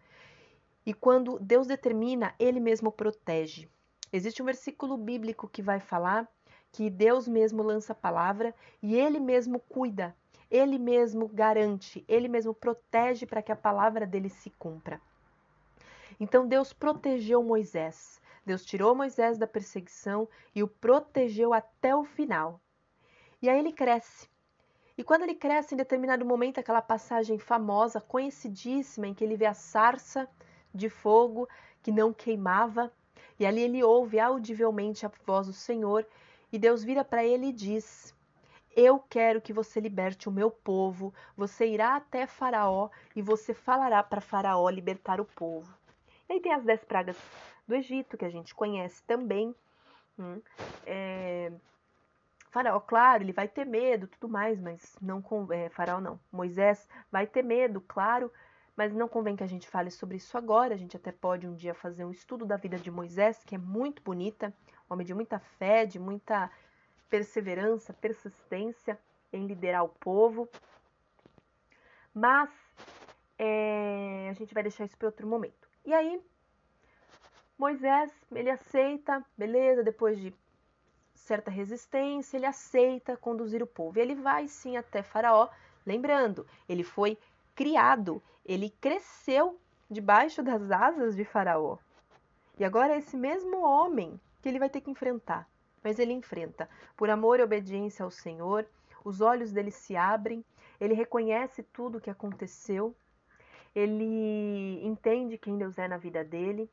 E 0.84 0.92
quando 0.92 1.38
Deus 1.38 1.68
determina, 1.68 2.34
Ele 2.36 2.58
mesmo 2.58 2.90
protege. 2.90 3.68
Existe 4.12 4.42
um 4.42 4.46
versículo 4.46 4.96
bíblico 4.96 5.46
que 5.46 5.62
vai 5.62 5.78
falar 5.78 6.28
que 6.72 6.90
Deus 6.90 7.28
mesmo 7.28 7.62
lança 7.62 7.92
a 7.92 7.96
palavra 7.96 8.52
e 8.82 8.96
Ele 8.96 9.20
mesmo 9.20 9.60
cuida, 9.60 10.16
Ele 10.50 10.78
mesmo 10.78 11.28
garante, 11.28 12.04
Ele 12.08 12.28
mesmo 12.28 12.54
protege 12.54 13.26
para 13.26 13.42
que 13.42 13.52
a 13.52 13.56
palavra 13.56 14.06
dele 14.06 14.28
se 14.28 14.50
cumpra. 14.50 15.00
Então 16.18 16.46
Deus 16.46 16.72
protegeu 16.72 17.42
Moisés. 17.42 18.20
Deus 18.44 18.64
tirou 18.64 18.94
Moisés 18.94 19.36
da 19.36 19.46
perseguição 19.46 20.26
e 20.54 20.62
o 20.62 20.68
protegeu 20.68 21.52
até 21.52 21.94
o 21.94 22.04
final. 22.04 22.60
E 23.42 23.48
aí 23.48 23.58
ele 23.58 23.72
cresce. 23.72 24.28
E 24.96 25.04
quando 25.04 25.22
ele 25.22 25.34
cresce, 25.34 25.74
em 25.74 25.76
determinado 25.76 26.24
momento, 26.24 26.58
aquela 26.58 26.82
passagem 26.82 27.38
famosa, 27.38 28.00
conhecidíssima, 28.00 29.06
em 29.06 29.14
que 29.14 29.22
ele 29.22 29.36
vê 29.36 29.46
a 29.46 29.54
sarça 29.54 30.28
de 30.74 30.88
fogo 30.88 31.48
que 31.82 31.92
não 31.92 32.12
queimava, 32.12 32.92
e 33.38 33.46
ali 33.46 33.62
ele 33.62 33.84
ouve 33.84 34.18
audivelmente 34.18 35.06
a 35.06 35.12
voz 35.24 35.46
do 35.46 35.52
Senhor, 35.52 36.04
e 36.50 36.58
Deus 36.58 36.82
vira 36.82 37.04
para 37.04 37.24
ele 37.24 37.46
e 37.46 37.52
diz: 37.52 38.12
Eu 38.74 38.98
quero 38.98 39.40
que 39.40 39.52
você 39.52 39.80
liberte 39.80 40.28
o 40.28 40.32
meu 40.32 40.50
povo. 40.50 41.12
Você 41.36 41.66
irá 41.66 41.96
até 41.96 42.26
Faraó 42.26 42.90
e 43.14 43.22
você 43.22 43.52
falará 43.52 44.02
para 44.02 44.20
Faraó 44.20 44.68
libertar 44.68 45.20
o 45.20 45.24
povo. 45.24 45.76
E 46.28 46.34
aí 46.34 46.40
tem 46.40 46.52
as 46.52 46.62
dez 46.62 46.84
pragas 46.84 47.16
do 47.66 47.74
Egito, 47.74 48.16
que 48.16 48.24
a 48.24 48.30
gente 48.30 48.54
conhece 48.54 49.02
também. 49.04 49.54
Hum, 50.18 50.40
é, 50.86 51.52
faraó, 52.50 52.80
claro, 52.80 53.22
ele 53.22 53.32
vai 53.32 53.46
ter 53.46 53.64
medo, 53.64 54.08
tudo 54.08 54.28
mais, 54.28 54.60
mas 54.60 54.96
não 55.00 55.22
é, 55.50 55.68
Faraó 55.68 56.00
não. 56.00 56.18
Moisés 56.30 56.88
vai 57.10 57.26
ter 57.26 57.42
medo, 57.42 57.80
claro, 57.80 58.32
mas 58.76 58.92
não 58.92 59.08
convém 59.08 59.36
que 59.36 59.44
a 59.44 59.48
gente 59.48 59.68
fale 59.68 59.90
sobre 59.90 60.16
isso 60.16 60.36
agora. 60.36 60.74
A 60.74 60.76
gente 60.76 60.96
até 60.96 61.12
pode 61.12 61.46
um 61.46 61.54
dia 61.54 61.74
fazer 61.74 62.04
um 62.04 62.10
estudo 62.10 62.44
da 62.44 62.56
vida 62.56 62.76
de 62.76 62.90
Moisés, 62.90 63.42
que 63.44 63.54
é 63.54 63.58
muito 63.58 64.02
bonita, 64.02 64.52
homem 64.88 65.06
de 65.06 65.14
muita 65.14 65.38
fé, 65.38 65.86
de 65.86 65.98
muita 65.98 66.50
perseverança, 67.08 67.92
persistência 67.92 68.98
em 69.32 69.46
liderar 69.46 69.84
o 69.84 69.88
povo. 69.88 70.48
Mas 72.14 72.50
é, 73.38 74.28
a 74.30 74.32
gente 74.32 74.54
vai 74.54 74.62
deixar 74.62 74.84
isso 74.84 74.96
para 74.96 75.08
outro 75.08 75.26
momento. 75.26 75.68
E 75.84 75.94
aí, 75.94 76.20
Moisés, 77.58 78.12
ele 78.32 78.50
aceita, 78.50 79.24
beleza, 79.36 79.82
depois 79.82 80.18
de 80.18 80.34
certa 81.14 81.50
resistência, 81.50 82.36
ele 82.36 82.46
aceita 82.46 83.16
conduzir 83.16 83.62
o 83.62 83.66
povo. 83.66 83.98
E 83.98 84.02
ele 84.02 84.14
vai 84.14 84.48
sim 84.48 84.76
até 84.76 85.02
Faraó, 85.02 85.48
lembrando, 85.84 86.46
ele 86.68 86.82
foi 86.82 87.18
criado, 87.54 88.22
ele 88.44 88.70
cresceu 88.80 89.58
debaixo 89.90 90.42
das 90.42 90.70
asas 90.70 91.16
de 91.16 91.24
Faraó. 91.24 91.78
E 92.58 92.64
agora 92.64 92.94
é 92.94 92.98
esse 92.98 93.16
mesmo 93.16 93.62
homem 93.64 94.20
que 94.42 94.48
ele 94.48 94.58
vai 94.58 94.68
ter 94.68 94.80
que 94.80 94.90
enfrentar. 94.90 95.48
Mas 95.82 95.98
ele 95.98 96.12
enfrenta 96.12 96.68
por 96.96 97.10
amor 97.10 97.40
e 97.40 97.42
obediência 97.42 98.04
ao 98.04 98.10
Senhor, 98.10 98.66
os 99.04 99.20
olhos 99.20 99.52
dele 99.52 99.70
se 99.70 99.96
abrem, 99.96 100.44
ele 100.80 100.94
reconhece 100.94 101.62
tudo 101.62 101.98
o 101.98 102.00
que 102.00 102.10
aconteceu, 102.10 102.94
ele 103.74 104.84
entende 104.84 105.38
quem 105.38 105.56
Deus 105.56 105.78
é 105.78 105.86
na 105.86 105.96
vida 105.96 106.24
dele 106.24 106.70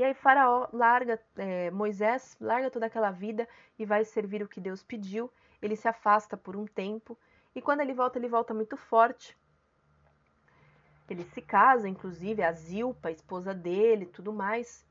e 0.00 0.04
aí 0.04 0.14
Faraó 0.14 0.68
larga, 0.72 1.20
é, 1.36 1.70
Moisés 1.70 2.36
larga 2.40 2.70
toda 2.70 2.86
aquela 2.86 3.10
vida 3.10 3.48
e 3.78 3.84
vai 3.84 4.04
servir 4.04 4.42
o 4.42 4.48
que 4.48 4.60
Deus 4.60 4.82
pediu. 4.82 5.30
Ele 5.60 5.76
se 5.76 5.88
afasta 5.88 6.36
por 6.36 6.56
um 6.56 6.64
tempo 6.64 7.18
e 7.54 7.60
quando 7.60 7.80
ele 7.80 7.92
volta, 7.92 8.18
ele 8.18 8.28
volta 8.28 8.54
muito 8.54 8.76
forte. 8.76 9.36
Ele 11.08 11.24
se 11.24 11.42
casa, 11.42 11.88
inclusive, 11.88 12.42
a 12.42 12.52
Zilpa, 12.52 13.08
a 13.08 13.12
esposa 13.12 13.52
dele, 13.52 14.06
tudo 14.06 14.32
mais. 14.32 14.86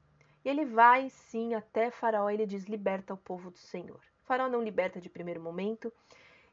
Ele 0.50 0.66
vai 0.66 1.12
sim 1.12 1.54
até 1.54 1.92
Faraó 1.92 2.28
e 2.28 2.34
ele 2.34 2.48
diz: 2.48 2.64
liberta 2.64 3.14
o 3.14 3.18
povo 3.18 3.52
do 3.52 3.60
Senhor. 3.60 4.02
Faraó 4.24 4.50
não 4.50 4.64
liberta 4.64 5.00
de 5.00 5.08
primeiro 5.08 5.40
momento. 5.40 5.94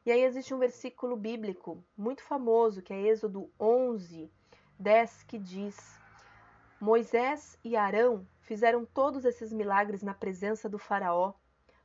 E 0.05 0.11
aí 0.11 0.21
existe 0.21 0.53
um 0.53 0.59
versículo 0.59 1.17
bíblico 1.17 1.83
muito 1.97 2.21
famoso, 2.21 2.83
que 2.83 2.93
é 2.93 3.01
Êxodo 3.01 3.49
11, 3.59 4.31
10, 4.77 5.23
que 5.23 5.39
diz: 5.39 5.99
Moisés 6.79 7.57
e 7.63 7.75
Arão 7.75 8.23
fizeram 8.41 8.85
todos 8.85 9.25
esses 9.25 9.51
milagres 9.51 10.03
na 10.03 10.13
presença 10.13 10.69
do 10.69 10.77
Faraó, 10.77 11.33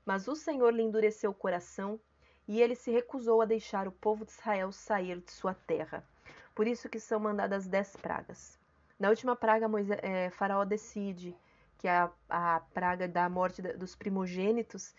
mas 0.04 0.28
o 0.28 0.36
Senhor 0.36 0.68
lhe 0.68 0.82
endureceu 0.82 1.30
o 1.30 1.34
coração 1.34 1.98
e 2.46 2.60
ele 2.60 2.74
se 2.74 2.90
recusou 2.90 3.40
a 3.40 3.46
deixar 3.46 3.88
o 3.88 3.92
povo 3.92 4.26
de 4.26 4.32
Israel 4.32 4.70
sair 4.70 5.18
de 5.18 5.32
sua 5.32 5.54
terra. 5.54 6.06
Por 6.54 6.66
isso 6.66 6.90
que 6.90 7.00
são 7.00 7.18
mandadas 7.18 7.66
dez 7.66 7.96
pragas. 7.96 8.58
Na 9.00 9.08
última 9.08 9.34
praga, 9.34 9.66
Moisés, 9.66 9.98
é, 10.02 10.28
Faraó 10.28 10.62
decide 10.66 11.34
que 11.78 11.88
é 11.88 11.92
a, 11.92 12.10
a 12.28 12.60
praga 12.72 13.08
da 13.08 13.28
morte 13.28 13.60
dos 13.62 13.94
primogênitos, 13.94 14.94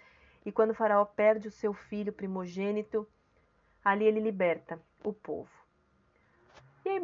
e 0.45 0.51
quando 0.51 0.73
Faraó 0.73 1.05
perde 1.05 1.47
o 1.47 1.51
seu 1.51 1.73
filho 1.73 2.11
primogênito, 2.11 3.07
ali 3.83 4.05
ele 4.05 4.19
liberta 4.19 4.79
o 5.03 5.13
povo. 5.13 5.49
E 6.85 6.89
aí 6.89 7.01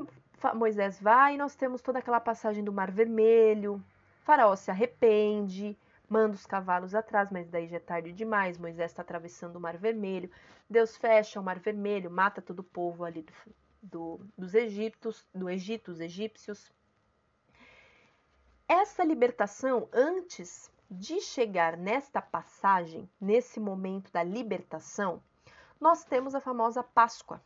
Moisés 0.54 1.00
vai 1.00 1.36
e 1.36 1.38
nós 1.38 1.56
temos 1.56 1.82
toda 1.82 2.00
aquela 2.00 2.20
passagem 2.20 2.64
do 2.64 2.74
Mar 2.74 2.92
Vermelho. 2.92 3.84
Faraó 4.24 4.56
se 4.56 4.70
arrepende, 4.70 5.78
manda 6.10 6.36
os 6.36 6.46
cavalos 6.46 6.94
atrás, 6.94 7.30
mas 7.32 7.50
daí 7.50 7.68
já 7.68 7.78
é 7.78 7.80
tarde 7.80 8.12
demais. 8.12 8.58
Moisés 8.58 8.92
está 8.92 9.02
atravessando 9.02 9.56
o 9.56 9.60
Mar 9.60 9.78
Vermelho. 9.78 10.30
Deus 10.70 10.98
fecha 10.98 11.40
o 11.40 11.44
Mar 11.44 11.60
Vermelho, 11.60 12.12
mata 12.12 12.42
todo 12.42 12.60
o 12.60 12.64
povo 12.64 13.04
ali 13.04 13.22
do, 13.22 13.34
do, 13.82 14.20
dos 14.38 14.54
Egiptos, 14.54 15.26
do 15.34 15.50
Egito, 15.50 15.92
os 15.92 16.00
egípcios. 16.00 16.72
Essa 18.72 19.04
libertação, 19.04 19.90
antes 19.92 20.72
de 20.92 21.20
chegar 21.22 21.76
nesta 21.76 22.22
passagem, 22.22 23.10
nesse 23.20 23.60
momento 23.60 24.12
da 24.12 24.22
libertação, 24.22 25.24
nós 25.82 26.04
temos 26.04 26.36
a 26.36 26.40
famosa 26.40 26.84
Páscoa. 26.84 27.42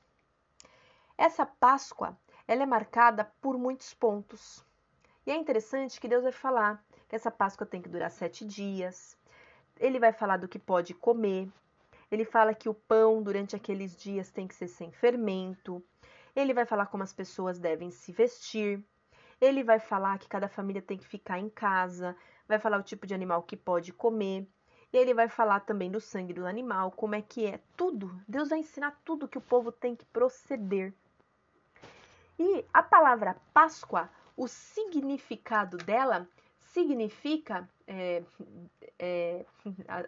Essa 1.17 1.45
Páscoa 1.45 2.17
ela 2.45 2.63
é 2.63 2.65
marcada 2.65 3.31
por 3.39 3.57
muitos 3.57 3.93
pontos. 3.93 4.65
E 5.25 5.31
é 5.31 5.35
interessante 5.37 5.97
que 5.97 6.09
Deus 6.09 6.23
vai 6.23 6.33
falar 6.33 6.83
que 7.07 7.15
essa 7.15 7.31
Páscoa 7.31 7.65
tem 7.65 7.81
que 7.81 7.87
durar 7.87 8.11
sete 8.11 8.43
dias. 8.43 9.17
Ele 9.79 9.99
vai 9.99 10.11
falar 10.11 10.35
do 10.35 10.49
que 10.49 10.59
pode 10.59 10.93
comer. 10.93 11.49
Ele 12.11 12.25
fala 12.25 12.53
que 12.53 12.67
o 12.67 12.73
pão 12.73 13.23
durante 13.23 13.55
aqueles 13.55 13.95
dias 13.95 14.29
tem 14.29 14.45
que 14.45 14.55
ser 14.55 14.67
sem 14.67 14.91
fermento. 14.91 15.81
Ele 16.35 16.53
vai 16.53 16.65
falar 16.65 16.87
como 16.87 17.01
as 17.01 17.13
pessoas 17.13 17.57
devem 17.57 17.91
se 17.91 18.11
vestir. 18.11 18.83
Ele 19.43 19.61
vai 19.61 19.77
falar 19.77 20.17
que 20.19 20.29
cada 20.29 20.47
família 20.47 20.81
tem 20.81 20.97
que 20.97 21.05
ficar 21.05 21.37
em 21.37 21.49
casa. 21.49 22.15
Vai 22.47 22.57
falar 22.59 22.79
o 22.79 22.83
tipo 22.83 23.05
de 23.05 23.13
animal 23.13 23.43
que 23.43 23.57
pode 23.57 23.91
comer. 23.91 24.47
E 24.93 24.95
ele 24.97 25.13
vai 25.13 25.27
falar 25.27 25.59
também 25.59 25.91
do 25.91 25.99
sangue 25.99 26.33
do 26.33 26.45
animal, 26.45 26.91
como 26.91 27.13
é 27.13 27.21
que 27.21 27.45
é. 27.45 27.59
Tudo. 27.75 28.17
Deus 28.25 28.49
vai 28.49 28.59
ensinar 28.59 28.97
tudo 29.03 29.27
que 29.27 29.37
o 29.37 29.41
povo 29.41 29.69
tem 29.69 29.97
que 29.97 30.05
proceder. 30.05 30.93
E 32.39 32.63
a 32.73 32.81
palavra 32.81 33.35
Páscoa, 33.53 34.09
o 34.37 34.47
significado 34.47 35.75
dela 35.75 36.25
significa, 36.61 37.69
é, 37.85 38.23
é, 38.97 39.45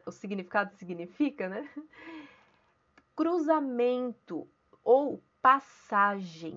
o 0.06 0.12
significado 0.14 0.74
significa, 0.78 1.50
né? 1.50 1.70
Cruzamento 3.14 4.48
ou 4.82 5.22
passagem. 5.42 6.56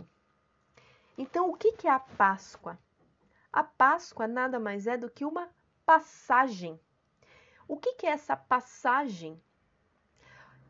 Então, 1.21 1.51
o 1.51 1.57
que 1.57 1.75
é 1.85 1.91
a 1.91 1.99
Páscoa? 1.99 2.79
A 3.53 3.65
Páscoa 3.65 4.29
nada 4.29 4.61
mais 4.61 4.87
é 4.87 4.97
do 4.97 5.11
que 5.11 5.25
uma 5.25 5.51
passagem. 5.85 6.79
O 7.67 7.77
que 7.77 8.07
é 8.07 8.11
essa 8.11 8.37
passagem? 8.37 9.43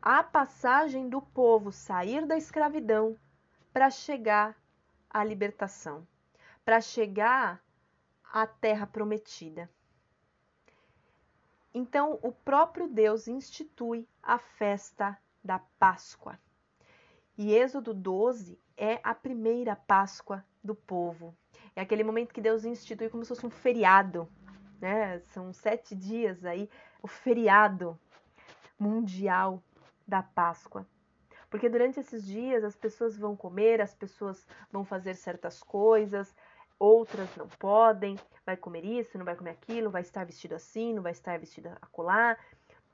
A 0.01 0.23
passagem 0.23 1.07
do 1.07 1.21
povo 1.21 1.71
sair 1.71 2.25
da 2.25 2.35
escravidão 2.35 3.15
para 3.71 3.91
chegar 3.91 4.57
à 5.07 5.23
libertação, 5.23 6.07
para 6.65 6.81
chegar 6.81 7.63
à 8.33 8.47
terra 8.47 8.87
prometida. 8.87 9.69
Então, 11.71 12.17
o 12.23 12.31
próprio 12.31 12.87
Deus 12.87 13.27
institui 13.27 14.07
a 14.23 14.39
festa 14.39 15.15
da 15.43 15.59
Páscoa. 15.77 16.39
E 17.37 17.53
Êxodo 17.53 17.93
12 17.93 18.59
é 18.79 18.97
a 19.03 19.13
primeira 19.13 19.75
Páscoa 19.75 20.43
do 20.63 20.73
povo. 20.73 21.35
É 21.75 21.81
aquele 21.81 22.03
momento 22.03 22.33
que 22.33 22.39
Deus 22.39 22.63
institui 22.63 23.09
como 23.09 23.25
se 23.25 23.29
fosse 23.29 23.45
um 23.45 23.49
feriado, 23.49 24.27
né? 24.79 25.19
São 25.33 25.51
sete 25.51 25.93
dias 25.93 26.45
aí, 26.45 26.69
o 27.03 27.07
feriado 27.07 27.99
mundial 28.79 29.61
da 30.07 30.23
Páscoa. 30.23 30.87
Porque 31.49 31.67
durante 31.67 31.99
esses 31.99 32.25
dias 32.25 32.63
as 32.63 32.77
pessoas 32.77 33.17
vão 33.17 33.35
comer, 33.35 33.81
as 33.81 33.93
pessoas 33.93 34.47
vão 34.71 34.85
fazer 34.85 35.15
certas 35.15 35.61
coisas, 35.61 36.33
outras 36.77 37.35
não 37.35 37.49
podem, 37.49 38.17
vai 38.45 38.55
comer 38.55 38.85
isso, 38.85 39.17
não 39.17 39.25
vai 39.25 39.35
comer 39.35 39.51
aquilo, 39.51 39.91
vai 39.91 40.03
estar 40.03 40.25
vestido 40.25 40.55
assim, 40.55 40.93
não 40.93 41.03
vai 41.03 41.11
estar 41.11 41.37
vestido 41.37 41.67
acolá, 41.81 42.37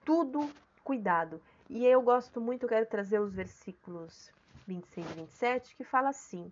tudo 0.04 0.50
cuidado. 0.84 1.40
E 1.70 1.86
eu 1.86 2.02
gosto 2.02 2.42
muito, 2.42 2.64
eu 2.64 2.70
quero 2.70 2.86
trazer 2.88 3.20
os 3.20 3.34
versículos 3.34 4.34
26 4.66 5.10
e 5.10 5.14
27, 5.14 5.76
que 5.76 5.84
fala 5.84 6.10
assim: 6.10 6.52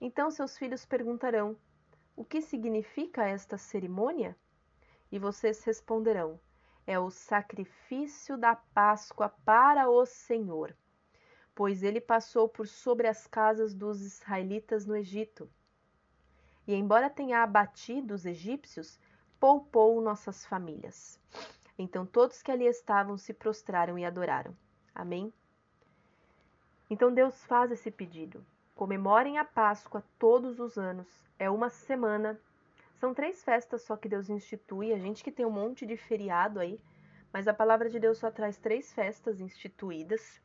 Então 0.00 0.30
seus 0.30 0.56
filhos 0.56 0.84
perguntarão: 0.84 1.56
O 2.16 2.24
que 2.24 2.40
significa 2.40 3.24
esta 3.24 3.58
cerimônia? 3.58 4.36
E 5.10 5.18
vocês 5.18 5.62
responderão: 5.64 6.40
É 6.86 6.98
o 6.98 7.10
sacrifício 7.10 8.36
da 8.36 8.54
Páscoa 8.54 9.28
para 9.44 9.88
o 9.88 10.06
Senhor, 10.06 10.76
pois 11.54 11.82
ele 11.82 12.00
passou 12.00 12.48
por 12.48 12.66
sobre 12.66 13.06
as 13.08 13.26
casas 13.26 13.74
dos 13.74 14.00
israelitas 14.00 14.86
no 14.86 14.96
Egito 14.96 15.50
e, 16.66 16.74
embora 16.74 17.10
tenha 17.10 17.42
abatido 17.42 18.14
os 18.14 18.24
egípcios, 18.24 18.98
poupou 19.38 20.00
nossas 20.00 20.46
famílias. 20.46 21.18
Então 21.78 22.06
todos 22.06 22.42
que 22.42 22.50
ali 22.50 22.66
estavam 22.66 23.18
se 23.18 23.32
prostraram 23.34 23.98
e 23.98 24.04
adoraram. 24.04 24.56
Amém? 24.94 25.32
Então 26.92 27.10
Deus 27.10 27.42
faz 27.46 27.72
esse 27.72 27.90
pedido. 27.90 28.44
Comemorem 28.74 29.38
a 29.38 29.46
Páscoa 29.46 30.04
todos 30.18 30.60
os 30.60 30.76
anos. 30.76 31.08
É 31.38 31.48
uma 31.48 31.70
semana. 31.70 32.38
São 32.96 33.14
três 33.14 33.42
festas 33.42 33.80
só 33.80 33.96
que 33.96 34.10
Deus 34.10 34.28
institui. 34.28 34.92
A 34.92 34.98
gente 34.98 35.24
que 35.24 35.32
tem 35.32 35.46
um 35.46 35.50
monte 35.50 35.86
de 35.86 35.96
feriado 35.96 36.60
aí, 36.60 36.78
mas 37.32 37.48
a 37.48 37.54
palavra 37.54 37.88
de 37.88 37.98
Deus 37.98 38.18
só 38.18 38.30
traz 38.30 38.58
três 38.58 38.92
festas 38.92 39.40
instituídas. 39.40 40.38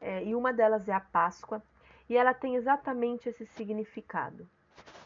É, 0.00 0.24
e 0.24 0.34
uma 0.34 0.54
delas 0.54 0.88
é 0.88 0.94
a 0.94 1.00
Páscoa. 1.00 1.62
E 2.08 2.16
ela 2.16 2.32
tem 2.32 2.56
exatamente 2.56 3.28
esse 3.28 3.44
significado 3.44 4.48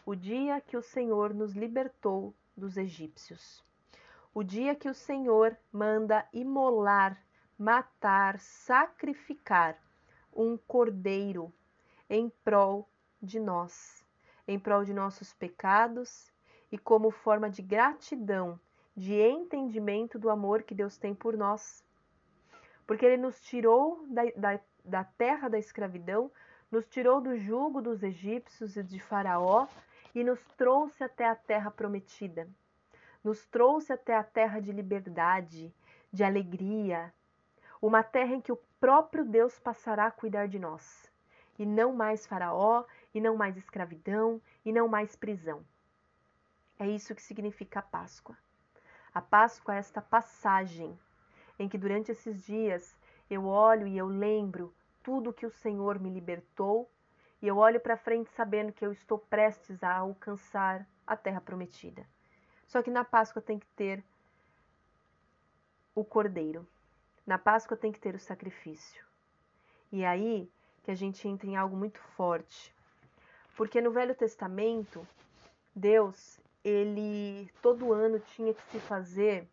o 0.04 0.14
dia 0.14 0.60
que 0.60 0.76
o 0.76 0.82
Senhor 0.82 1.34
nos 1.34 1.54
libertou 1.56 2.32
dos 2.56 2.76
egípcios. 2.76 3.64
O 4.32 4.44
dia 4.44 4.76
que 4.76 4.88
o 4.88 4.94
Senhor 4.94 5.58
manda 5.72 6.24
imolar, 6.32 7.20
matar, 7.58 8.38
sacrificar 8.38 9.76
um 10.36 10.56
cordeiro 10.56 11.52
em 12.08 12.30
prol 12.44 12.88
de 13.20 13.40
nós, 13.40 14.04
em 14.46 14.58
prol 14.58 14.84
de 14.84 14.92
nossos 14.92 15.32
pecados 15.32 16.32
e 16.70 16.78
como 16.78 17.10
forma 17.10 17.48
de 17.48 17.62
gratidão, 17.62 18.60
de 18.96 19.14
entendimento 19.14 20.18
do 20.18 20.30
amor 20.30 20.62
que 20.62 20.74
Deus 20.74 20.96
tem 20.96 21.14
por 21.14 21.36
nós. 21.36 21.84
Porque 22.86 23.04
Ele 23.04 23.16
nos 23.16 23.40
tirou 23.40 24.04
da, 24.08 24.22
da, 24.36 24.60
da 24.84 25.04
terra 25.04 25.48
da 25.48 25.58
escravidão, 25.58 26.30
nos 26.70 26.86
tirou 26.86 27.20
do 27.20 27.36
jugo 27.36 27.80
dos 27.80 28.02
egípcios 28.02 28.76
e 28.76 28.82
de 28.82 29.00
Faraó 29.00 29.66
e 30.14 30.22
nos 30.24 30.40
trouxe 30.56 31.04
até 31.04 31.28
a 31.28 31.34
terra 31.34 31.70
prometida. 31.70 32.48
Nos 33.22 33.44
trouxe 33.46 33.92
até 33.92 34.16
a 34.16 34.22
terra 34.22 34.60
de 34.60 34.72
liberdade, 34.72 35.74
de 36.12 36.24
alegria, 36.24 37.12
uma 37.82 38.02
terra 38.02 38.34
em 38.34 38.40
que 38.40 38.52
o 38.52 38.56
próprio 38.80 39.24
Deus 39.24 39.58
passará 39.58 40.06
a 40.06 40.10
cuidar 40.10 40.48
de 40.48 40.58
nós, 40.58 41.10
e 41.58 41.64
não 41.64 41.92
mais 41.92 42.26
Faraó, 42.26 42.84
e 43.14 43.20
não 43.20 43.36
mais 43.36 43.56
escravidão, 43.56 44.40
e 44.64 44.72
não 44.72 44.88
mais 44.88 45.16
prisão. 45.16 45.64
É 46.78 46.86
isso 46.86 47.14
que 47.14 47.22
significa 47.22 47.78
a 47.78 47.82
Páscoa. 47.82 48.36
A 49.14 49.20
Páscoa 49.22 49.74
é 49.74 49.78
esta 49.78 50.02
passagem 50.02 50.98
em 51.58 51.68
que 51.68 51.78
durante 51.78 52.12
esses 52.12 52.44
dias 52.44 52.94
eu 53.30 53.46
olho 53.46 53.86
e 53.86 53.96
eu 53.96 54.06
lembro 54.06 54.74
tudo 55.02 55.32
que 55.32 55.46
o 55.46 55.50
Senhor 55.50 55.98
me 55.98 56.10
libertou 56.10 56.90
e 57.40 57.48
eu 57.48 57.56
olho 57.56 57.80
para 57.80 57.96
frente 57.96 58.30
sabendo 58.32 58.72
que 58.72 58.84
eu 58.84 58.92
estou 58.92 59.18
prestes 59.18 59.82
a 59.82 59.96
alcançar 59.96 60.86
a 61.06 61.16
terra 61.16 61.40
prometida. 61.40 62.06
Só 62.66 62.82
que 62.82 62.90
na 62.90 63.04
Páscoa 63.04 63.40
tem 63.40 63.58
que 63.58 63.66
ter 63.68 64.04
o 65.94 66.04
cordeiro. 66.04 66.66
Na 67.26 67.38
Páscoa 67.38 67.76
tem 67.76 67.90
que 67.90 67.98
ter 67.98 68.14
o 68.14 68.20
sacrifício. 68.20 69.04
E 69.90 70.04
é 70.04 70.08
aí 70.08 70.48
que 70.84 70.92
a 70.92 70.94
gente 70.94 71.26
entra 71.26 71.48
em 71.48 71.56
algo 71.56 71.76
muito 71.76 71.98
forte. 72.16 72.72
Porque 73.56 73.80
no 73.80 73.90
Velho 73.90 74.14
Testamento, 74.14 75.06
Deus, 75.74 76.38
ele 76.62 77.50
todo 77.60 77.92
ano 77.92 78.20
tinha 78.20 78.54
que 78.54 78.62
se 78.70 78.78
fazer 78.78 79.48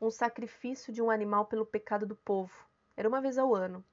um 0.00 0.10
sacrifício 0.10 0.90
de 0.92 1.02
um 1.02 1.10
animal 1.10 1.44
pelo 1.44 1.66
pecado 1.66 2.06
do 2.06 2.16
povo. 2.16 2.54
Era 2.96 3.08
uma 3.08 3.20
vez 3.20 3.36
ao 3.36 3.54
ano. 3.54 3.84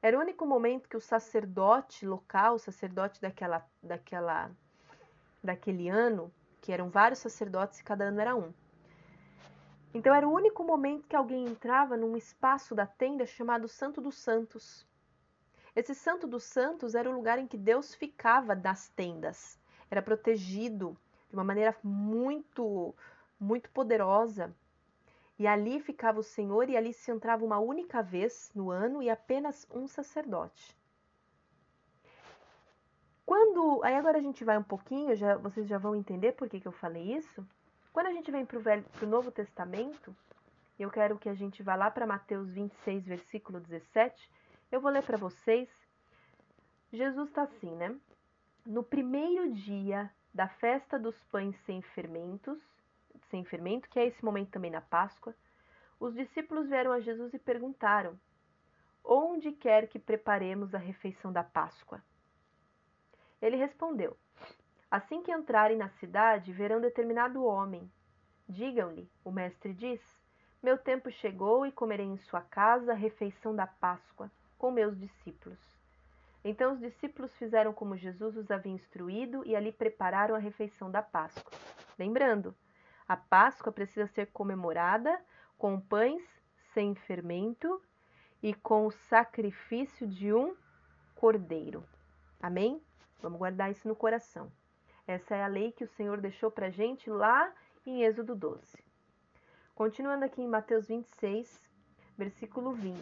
Era 0.00 0.16
o 0.16 0.20
único 0.20 0.46
momento 0.46 0.88
que 0.88 0.96
o 0.96 1.00
sacerdote 1.00 2.06
local, 2.06 2.54
o 2.54 2.58
sacerdote 2.60 3.20
daquela, 3.20 3.66
daquela, 3.82 4.52
daquele 5.42 5.88
ano, 5.88 6.32
que 6.60 6.72
eram 6.72 6.88
vários 6.88 7.18
sacerdotes 7.18 7.80
e 7.80 7.84
cada 7.84 8.04
ano 8.04 8.20
era 8.20 8.36
um. 8.36 8.52
Então 9.94 10.14
era 10.14 10.26
o 10.26 10.32
único 10.32 10.64
momento 10.64 11.06
que 11.06 11.16
alguém 11.16 11.46
entrava 11.46 11.96
num 11.96 12.16
espaço 12.16 12.74
da 12.74 12.86
tenda 12.86 13.26
chamado 13.26 13.68
Santo 13.68 14.00
dos 14.00 14.16
Santos. 14.16 14.86
Esse 15.76 15.94
Santo 15.94 16.26
dos 16.26 16.44
Santos 16.44 16.94
era 16.94 17.08
o 17.08 17.14
lugar 17.14 17.38
em 17.38 17.46
que 17.46 17.58
Deus 17.58 17.94
ficava 17.94 18.56
das 18.56 18.88
tendas. 18.88 19.58
Era 19.90 20.00
protegido 20.00 20.96
de 21.28 21.34
uma 21.34 21.44
maneira 21.44 21.76
muito, 21.82 22.94
muito 23.38 23.70
poderosa. 23.70 24.54
E 25.38 25.46
ali 25.46 25.80
ficava 25.80 26.20
o 26.20 26.22
Senhor, 26.22 26.68
e 26.68 26.76
ali 26.76 26.92
se 26.92 27.10
entrava 27.10 27.44
uma 27.44 27.58
única 27.58 28.02
vez 28.02 28.50
no 28.54 28.70
ano 28.70 29.02
e 29.02 29.10
apenas 29.10 29.66
um 29.70 29.86
sacerdote. 29.86 30.76
Quando. 33.24 33.82
Aí 33.82 33.94
agora 33.94 34.18
a 34.18 34.22
gente 34.22 34.44
vai 34.44 34.58
um 34.58 34.62
pouquinho, 34.62 35.16
já, 35.16 35.36
vocês 35.36 35.66
já 35.66 35.78
vão 35.78 35.96
entender 35.96 36.32
por 36.32 36.48
que, 36.48 36.60
que 36.60 36.68
eu 36.68 36.72
falei 36.72 37.14
isso. 37.16 37.46
Quando 37.92 38.06
a 38.06 38.12
gente 38.12 38.30
vem 38.30 38.46
para 38.46 38.58
o 38.58 39.06
Novo 39.06 39.30
Testamento, 39.30 40.16
eu 40.78 40.90
quero 40.90 41.18
que 41.18 41.28
a 41.28 41.34
gente 41.34 41.62
vá 41.62 41.74
lá 41.74 41.90
para 41.90 42.06
Mateus 42.06 42.48
26, 42.50 43.04
versículo 43.04 43.60
17. 43.60 44.30
Eu 44.70 44.80
vou 44.80 44.90
ler 44.90 45.02
para 45.02 45.18
vocês. 45.18 45.68
Jesus 46.90 47.28
está 47.28 47.42
assim, 47.42 47.70
né? 47.76 47.94
No 48.64 48.82
primeiro 48.82 49.52
dia 49.52 50.10
da 50.32 50.48
festa 50.48 50.98
dos 50.98 51.22
pães 51.24 51.54
sem 51.66 51.82
fermentos, 51.82 52.58
sem 53.30 53.44
fermento, 53.44 53.90
que 53.90 53.98
é 53.98 54.06
esse 54.06 54.24
momento 54.24 54.50
também 54.52 54.70
na 54.70 54.80
Páscoa, 54.80 55.34
os 56.00 56.14
discípulos 56.14 56.68
vieram 56.68 56.92
a 56.92 57.00
Jesus 57.00 57.34
e 57.34 57.38
perguntaram: 57.38 58.18
Onde 59.04 59.52
quer 59.52 59.86
que 59.86 59.98
preparemos 59.98 60.74
a 60.74 60.78
refeição 60.78 61.30
da 61.30 61.44
Páscoa? 61.44 62.02
Ele 63.42 63.56
respondeu: 63.56 64.16
Assim 64.92 65.22
que 65.22 65.32
entrarem 65.32 65.78
na 65.78 65.88
cidade, 65.88 66.52
verão 66.52 66.78
determinado 66.78 67.42
homem. 67.42 67.90
Digam-lhe: 68.46 69.10
O 69.24 69.32
mestre 69.32 69.72
diz: 69.72 70.02
Meu 70.62 70.76
tempo 70.76 71.10
chegou 71.10 71.64
e 71.64 71.72
comerei 71.72 72.04
em 72.04 72.18
sua 72.18 72.42
casa 72.42 72.92
a 72.92 72.94
refeição 72.94 73.56
da 73.56 73.66
Páscoa 73.66 74.30
com 74.58 74.70
meus 74.70 74.94
discípulos. 75.00 75.58
Então 76.44 76.74
os 76.74 76.78
discípulos 76.78 77.34
fizeram 77.38 77.72
como 77.72 77.96
Jesus 77.96 78.36
os 78.36 78.50
havia 78.50 78.70
instruído 78.70 79.42
e 79.46 79.56
ali 79.56 79.72
prepararam 79.72 80.34
a 80.34 80.38
refeição 80.38 80.90
da 80.90 81.00
Páscoa. 81.00 81.50
Lembrando, 81.98 82.54
a 83.08 83.16
Páscoa 83.16 83.72
precisa 83.72 84.06
ser 84.08 84.26
comemorada 84.26 85.18
com 85.56 85.80
pães 85.80 86.22
sem 86.74 86.94
fermento 86.94 87.80
e 88.42 88.52
com 88.52 88.86
o 88.86 88.92
sacrifício 88.92 90.06
de 90.06 90.34
um 90.34 90.54
cordeiro. 91.14 91.82
Amém? 92.42 92.78
Vamos 93.22 93.38
guardar 93.38 93.70
isso 93.70 93.88
no 93.88 93.96
coração. 93.96 94.52
Essa 95.06 95.34
é 95.34 95.42
a 95.42 95.48
lei 95.48 95.72
que 95.72 95.84
o 95.84 95.88
Senhor 95.96 96.20
deixou 96.20 96.50
para 96.50 96.70
gente 96.70 97.10
lá 97.10 97.52
em 97.84 98.02
Êxodo 98.02 98.34
12. 98.34 98.62
Continuando 99.74 100.24
aqui 100.24 100.40
em 100.40 100.48
Mateus 100.48 100.86
26, 100.86 101.68
versículo 102.16 102.72
20. 102.72 102.98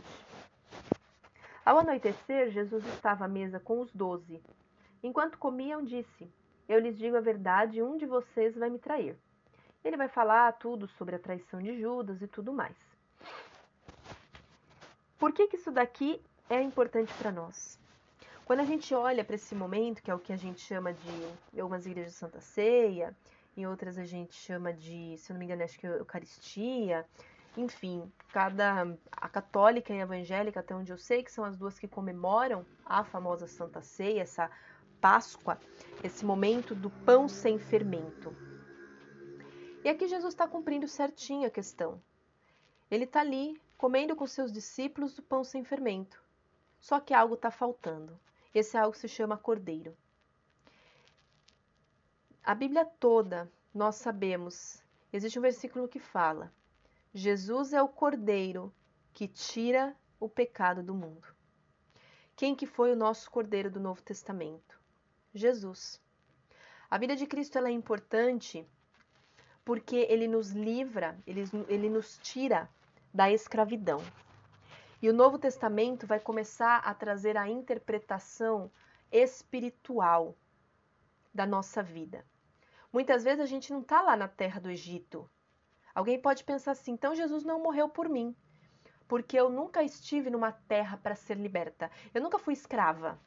Ao 1.64 1.78
anoitecer, 1.78 2.50
Jesus 2.50 2.84
estava 2.86 3.24
à 3.26 3.28
mesa 3.28 3.60
com 3.60 3.80
os 3.80 3.92
doze. 3.92 4.42
Enquanto 5.02 5.38
comiam, 5.38 5.84
disse: 5.84 6.32
Eu 6.68 6.78
lhes 6.78 6.96
digo 6.98 7.16
a 7.16 7.20
verdade, 7.20 7.82
um 7.82 7.96
de 7.96 8.06
vocês 8.06 8.56
vai 8.56 8.70
me 8.70 8.78
trair. 8.78 9.16
Ele 9.84 9.96
vai 9.96 10.08
falar 10.08 10.52
tudo 10.54 10.86
sobre 10.88 11.16
a 11.16 11.18
traição 11.18 11.60
de 11.60 11.78
Judas 11.80 12.20
e 12.22 12.26
tudo 12.26 12.52
mais. 12.52 12.76
Por 15.18 15.32
que, 15.32 15.48
que 15.48 15.56
isso 15.56 15.70
daqui 15.70 16.22
é 16.48 16.62
importante 16.62 17.12
para 17.14 17.30
nós? 17.30 17.79
Quando 18.50 18.62
a 18.62 18.64
gente 18.64 18.92
olha 18.92 19.24
para 19.24 19.36
esse 19.36 19.54
momento, 19.54 20.02
que 20.02 20.10
é 20.10 20.14
o 20.14 20.18
que 20.18 20.32
a 20.32 20.36
gente 20.36 20.60
chama 20.60 20.92
de, 20.92 21.60
algumas 21.60 21.86
igrejas 21.86 22.14
de 22.14 22.18
Santa 22.18 22.40
Ceia, 22.40 23.16
em 23.56 23.64
outras 23.64 23.96
a 23.96 24.04
gente 24.04 24.34
chama 24.34 24.72
de, 24.72 25.16
se 25.18 25.30
eu 25.30 25.34
não 25.34 25.38
me 25.38 25.44
engano, 25.44 25.62
acho 25.62 25.78
que 25.78 25.86
é 25.86 25.90
Eucaristia, 25.90 27.06
enfim, 27.56 28.10
cada 28.32 28.88
a 29.12 29.28
católica 29.28 29.94
e 29.94 30.00
a 30.00 30.02
evangélica, 30.02 30.58
até 30.58 30.74
onde 30.74 30.90
eu 30.90 30.98
sei, 30.98 31.22
que 31.22 31.30
são 31.30 31.44
as 31.44 31.56
duas 31.56 31.78
que 31.78 31.86
comemoram 31.86 32.66
a 32.84 33.04
famosa 33.04 33.46
Santa 33.46 33.80
Ceia, 33.82 34.22
essa 34.22 34.50
Páscoa, 35.00 35.56
esse 36.02 36.24
momento 36.24 36.74
do 36.74 36.90
pão 36.90 37.28
sem 37.28 37.56
fermento. 37.56 38.34
E 39.84 39.88
aqui 39.88 40.08
Jesus 40.08 40.34
está 40.34 40.48
cumprindo 40.48 40.88
certinho 40.88 41.46
a 41.46 41.50
questão. 41.50 42.02
Ele 42.90 43.04
está 43.04 43.20
ali 43.20 43.62
comendo 43.78 44.16
com 44.16 44.26
seus 44.26 44.50
discípulos 44.50 45.16
o 45.18 45.22
pão 45.22 45.44
sem 45.44 45.62
fermento. 45.62 46.20
Só 46.80 46.98
que 46.98 47.14
algo 47.14 47.34
está 47.34 47.52
faltando. 47.52 48.18
Esse 48.54 48.76
algo 48.76 48.96
se 48.96 49.08
chama 49.08 49.36
cordeiro. 49.36 49.96
A 52.42 52.54
Bíblia 52.54 52.84
toda 52.84 53.50
nós 53.72 53.96
sabemos, 53.96 54.82
existe 55.12 55.38
um 55.38 55.42
versículo 55.42 55.88
que 55.88 56.00
fala: 56.00 56.52
Jesus 57.14 57.72
é 57.72 57.82
o 57.82 57.88
cordeiro 57.88 58.72
que 59.12 59.28
tira 59.28 59.96
o 60.18 60.28
pecado 60.28 60.82
do 60.82 60.94
mundo. 60.94 61.28
Quem 62.34 62.54
que 62.54 62.66
foi 62.66 62.92
o 62.92 62.96
nosso 62.96 63.30
cordeiro 63.30 63.70
do 63.70 63.78
Novo 63.78 64.02
Testamento? 64.02 64.80
Jesus. 65.34 66.00
A 66.90 66.98
vida 66.98 67.14
de 67.14 67.26
Cristo 67.26 67.58
é 67.58 67.70
importante 67.70 68.66
porque 69.64 70.06
ele 70.08 70.26
nos 70.26 70.50
livra, 70.50 71.16
ele, 71.26 71.44
ele 71.68 71.88
nos 71.88 72.18
tira 72.18 72.68
da 73.14 73.30
escravidão. 73.30 74.02
E 75.02 75.08
o 75.08 75.14
Novo 75.14 75.38
Testamento 75.38 76.06
vai 76.06 76.20
começar 76.20 76.76
a 76.78 76.92
trazer 76.92 77.36
a 77.36 77.48
interpretação 77.48 78.70
espiritual 79.10 80.36
da 81.32 81.46
nossa 81.46 81.82
vida. 81.82 82.22
Muitas 82.92 83.24
vezes 83.24 83.40
a 83.40 83.46
gente 83.46 83.72
não 83.72 83.80
está 83.80 84.02
lá 84.02 84.14
na 84.14 84.28
terra 84.28 84.60
do 84.60 84.70
Egito. 84.70 85.30
Alguém 85.94 86.20
pode 86.20 86.44
pensar 86.44 86.72
assim: 86.72 86.92
então 86.92 87.14
Jesus 87.14 87.44
não 87.44 87.62
morreu 87.62 87.88
por 87.88 88.10
mim, 88.10 88.36
porque 89.08 89.40
eu 89.40 89.48
nunca 89.48 89.82
estive 89.82 90.28
numa 90.28 90.52
terra 90.52 90.98
para 90.98 91.14
ser 91.14 91.38
liberta. 91.38 91.90
Eu 92.12 92.20
nunca 92.20 92.38
fui 92.38 92.52
escrava. 92.52 93.18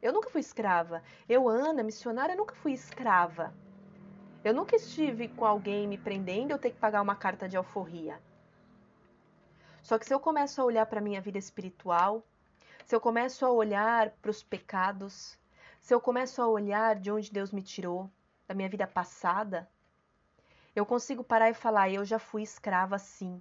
Eu 0.00 0.12
nunca 0.12 0.30
fui 0.30 0.40
escrava. 0.40 1.02
Eu, 1.28 1.48
Ana, 1.48 1.82
missionária, 1.82 2.36
nunca 2.36 2.54
fui 2.54 2.72
escrava. 2.72 3.52
Eu 4.44 4.54
nunca 4.54 4.76
estive 4.76 5.26
com 5.26 5.44
alguém 5.44 5.88
me 5.88 5.98
prendendo, 5.98 6.52
eu 6.52 6.58
ter 6.58 6.70
que 6.70 6.78
pagar 6.78 7.02
uma 7.02 7.16
carta 7.16 7.48
de 7.48 7.56
alforria. 7.56 8.20
Só 9.86 10.00
que 10.00 10.04
se 10.04 10.12
eu 10.12 10.18
começo 10.18 10.60
a 10.60 10.64
olhar 10.64 10.84
para 10.86 10.98
a 10.98 11.00
minha 11.00 11.20
vida 11.20 11.38
espiritual, 11.38 12.26
se 12.84 12.92
eu 12.92 13.00
começo 13.00 13.46
a 13.46 13.52
olhar 13.52 14.10
para 14.20 14.32
os 14.32 14.42
pecados, 14.42 15.38
se 15.80 15.94
eu 15.94 16.00
começo 16.00 16.42
a 16.42 16.48
olhar 16.48 16.96
de 16.96 17.08
onde 17.08 17.30
Deus 17.30 17.52
me 17.52 17.62
tirou, 17.62 18.10
da 18.48 18.52
minha 18.52 18.68
vida 18.68 18.84
passada, 18.84 19.70
eu 20.74 20.84
consigo 20.84 21.22
parar 21.22 21.50
e 21.50 21.54
falar: 21.54 21.88
eu 21.88 22.04
já 22.04 22.18
fui 22.18 22.42
escrava 22.42 22.98
sim. 22.98 23.40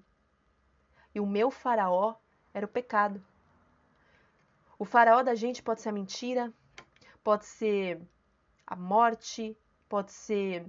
E 1.16 1.20
o 1.20 1.26
meu 1.26 1.50
faraó 1.50 2.14
era 2.54 2.68
o 2.68 2.70
pecado. 2.70 3.26
O 4.78 4.86
faraó 4.86 5.24
da 5.24 5.34
gente 5.34 5.64
pode 5.64 5.82
ser 5.82 5.90
a 5.90 5.94
mentira, 5.94 6.54
pode 7.24 7.48
ser 7.48 8.00
a 8.68 8.76
morte, 8.76 9.58
pode 9.90 10.12
ser 10.12 10.64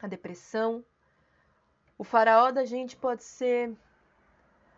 a 0.00 0.06
depressão. 0.06 0.82
O 1.98 2.04
faraó 2.04 2.50
da 2.50 2.64
gente 2.64 2.96
pode 2.96 3.22
ser 3.22 3.76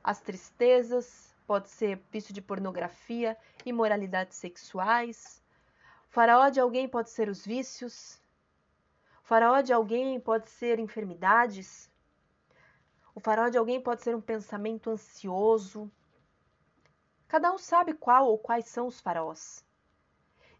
as 0.07 0.21
tristezas, 0.21 1.35
pode 1.49 1.69
ser 1.69 2.01
vício 2.13 2.33
de 2.33 2.41
pornografia, 2.41 3.37
imoralidades 3.65 4.37
sexuais. 4.37 5.43
O 6.09 6.13
faraó 6.13 6.49
de 6.49 6.61
alguém 6.61 6.89
pode 6.89 7.11
ser 7.11 7.29
os 7.29 7.45
vícios. 7.45 8.23
O 9.25 9.27
faraó 9.27 9.61
de 9.63 9.73
alguém 9.73 10.21
pode 10.21 10.49
ser 10.49 10.79
enfermidades. 10.79 11.91
O 13.17 13.19
faraó 13.19 13.49
de 13.49 13.59
alguém 13.59 13.81
pode 13.81 14.01
ser 14.05 14.15
um 14.15 14.21
pensamento 14.21 14.91
ansioso. 14.91 15.91
Cada 17.27 17.53
um 17.53 17.59
sabe 17.59 17.93
qual 17.93 18.29
ou 18.29 18.39
quais 18.39 18.67
são 18.67 18.87
os 18.87 19.01
faraós. 19.01 19.65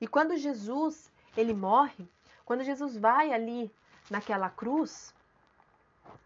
E 0.01 0.09
quando 0.09 0.37
Jesus, 0.37 1.09
ele 1.37 1.55
morre, 1.55 2.09
quando 2.45 2.65
Jesus 2.65 2.97
vai 2.97 3.33
ali 3.33 3.73
naquela 4.11 4.51
cruz, 4.51 5.15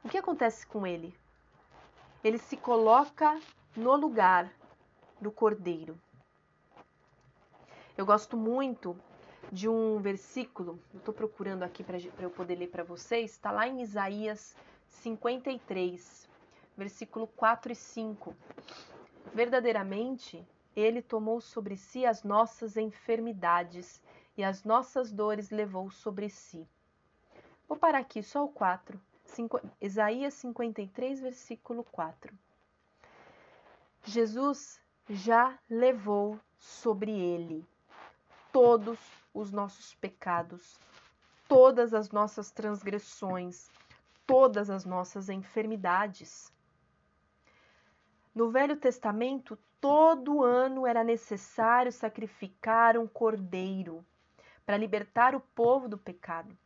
o 0.03 0.09
que 0.09 0.17
acontece 0.17 0.67
com 0.67 0.87
ele? 0.87 1.15
Ele 2.23 2.39
se 2.39 2.57
coloca 2.57 3.41
no 3.77 3.97
lugar 3.97 4.53
do 5.21 5.31
cordeiro. 5.31 5.99
Eu 7.97 8.05
gosto 8.05 8.37
muito 8.37 8.97
de 9.51 9.69
um 9.69 9.99
versículo, 10.01 10.79
eu 10.93 10.99
estou 10.99 11.13
procurando 11.13 11.63
aqui 11.63 11.83
para 11.83 11.99
eu 12.19 12.31
poder 12.31 12.57
ler 12.57 12.69
para 12.69 12.85
vocês, 12.85 13.33
está 13.33 13.51
lá 13.51 13.67
em 13.67 13.83
Isaías 13.83 14.55
53, 14.87 16.29
versículo 16.77 17.27
4 17.27 17.73
e 17.73 17.75
5. 17.75 18.35
Verdadeiramente, 19.35 20.47
ele 20.75 21.03
tomou 21.03 21.41
sobre 21.41 21.77
si 21.77 22.07
as 22.07 22.23
nossas 22.23 22.77
enfermidades 22.77 24.01
e 24.37 24.45
as 24.45 24.65
nossas 24.65 25.11
dores 25.11 25.51
levou 25.51 25.91
sobre 25.91 26.29
si. 26.29 26.67
Vou 27.69 27.77
parar 27.77 27.99
aqui 27.99 28.23
só 28.23 28.45
o 28.45 28.49
4. 28.49 29.01
Cinco, 29.31 29.61
Isaías 29.81 30.35
53, 30.35 31.21
versículo 31.21 31.85
4. 31.85 32.33
Jesus 34.05 34.81
já 35.09 35.59
levou 35.69 36.39
sobre 36.57 37.13
ele 37.13 37.67
todos 38.53 38.99
os 39.33 39.53
nossos 39.53 39.95
pecados, 39.95 40.79
todas 41.49 41.95
as 41.95 42.11
nossas 42.11 42.51
transgressões, 42.51 43.71
todas 44.27 44.69
as 44.69 44.85
nossas 44.85 45.29
enfermidades. 45.29 46.53
No 48.35 48.51
Velho 48.51 48.77
Testamento, 48.77 49.59
todo 49.81 50.43
ano 50.43 50.87
era 50.87 51.05
necessário 51.05 51.93
sacrificar 51.93 52.99
um 52.99 53.07
cordeiro 53.07 54.05
para 54.67 54.77
libertar 54.77 55.35
o 55.35 55.41
povo 55.41 55.89
do 55.89 55.99
pecado. 55.99 56.57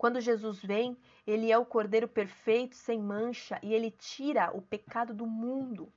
Quando 0.00 0.18
Jesus 0.18 0.62
vem, 0.62 0.96
ele 1.26 1.52
é 1.52 1.58
o 1.58 1.66
Cordeiro 1.66 2.08
perfeito, 2.08 2.74
sem 2.74 2.98
mancha, 2.98 3.60
e 3.62 3.74
ele 3.74 3.90
tira 3.90 4.50
o 4.56 4.62
pecado 4.62 5.12
do 5.12 5.26
mundo. 5.26 5.92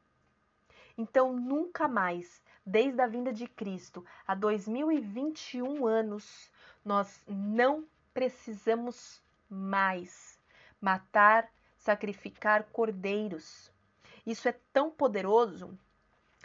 Então, 0.98 1.32
nunca 1.32 1.88
mais, 1.88 2.44
desde 2.66 3.00
a 3.00 3.08
vinda 3.08 3.32
de 3.32 3.48
Cristo, 3.48 4.06
há 4.28 4.36
2021 4.36 5.88
anos, 5.88 6.52
nós 6.84 7.24
não 7.26 7.88
precisamos 8.13 9.24
mais 9.50 10.38
matar, 10.82 11.50
sacrificar 11.78 12.66
cordeiros. 12.74 13.72
Isso 14.26 14.50
é 14.50 14.56
tão 14.74 14.92
poderoso, 14.92 15.80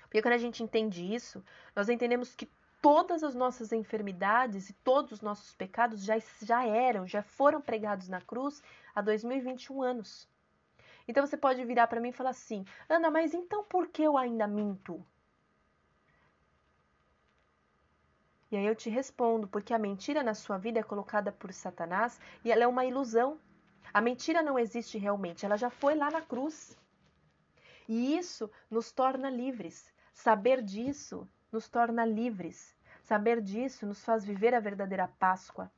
porque 0.02 0.22
quando 0.22 0.34
a 0.34 0.38
gente 0.38 0.62
entende 0.62 1.12
isso, 1.12 1.44
nós 1.74 1.88
entendemos 1.88 2.36
que 2.36 2.48
todas 2.80 3.22
as 3.22 3.34
nossas 3.34 3.72
enfermidades 3.72 4.70
e 4.70 4.72
todos 4.72 5.12
os 5.12 5.20
nossos 5.20 5.54
pecados 5.54 6.02
já, 6.02 6.16
já 6.42 6.66
eram, 6.66 7.06
já 7.06 7.22
foram 7.22 7.60
pregados 7.60 8.08
na 8.08 8.20
cruz 8.20 8.62
há 8.94 9.00
2021 9.00 9.82
anos. 9.82 10.28
Então 11.06 11.26
você 11.26 11.36
pode 11.36 11.64
virar 11.64 11.86
para 11.86 12.00
mim 12.00 12.10
e 12.10 12.12
falar 12.12 12.30
assim: 12.30 12.64
Ana, 12.88 13.10
mas 13.10 13.34
então 13.34 13.64
por 13.64 13.88
que 13.88 14.02
eu 14.02 14.16
ainda 14.16 14.46
minto? 14.46 15.04
E 18.50 18.56
aí 18.56 18.64
eu 18.64 18.74
te 18.74 18.88
respondo, 18.88 19.46
porque 19.46 19.74
a 19.74 19.78
mentira 19.78 20.22
na 20.22 20.34
sua 20.34 20.56
vida 20.56 20.80
é 20.80 20.82
colocada 20.82 21.30
por 21.30 21.52
Satanás 21.52 22.18
e 22.44 22.50
ela 22.50 22.64
é 22.64 22.66
uma 22.66 22.84
ilusão. 22.84 23.38
A 23.92 24.00
mentira 24.00 24.42
não 24.42 24.58
existe 24.58 24.98
realmente, 24.98 25.44
ela 25.44 25.56
já 25.56 25.70
foi 25.70 25.94
lá 25.94 26.10
na 26.10 26.22
cruz. 26.22 26.76
E 27.86 28.16
isso 28.16 28.50
nos 28.70 28.92
torna 28.92 29.30
livres. 29.30 29.92
Saber 30.12 30.62
disso 30.62 31.28
nos 31.50 31.68
torna 31.68 32.04
livres. 32.04 32.76
Saber 33.02 33.40
disso 33.40 33.86
nos 33.86 34.04
faz 34.04 34.24
viver 34.24 34.54
a 34.54 34.60
verdadeira 34.60 35.08
Páscoa. 35.18 35.70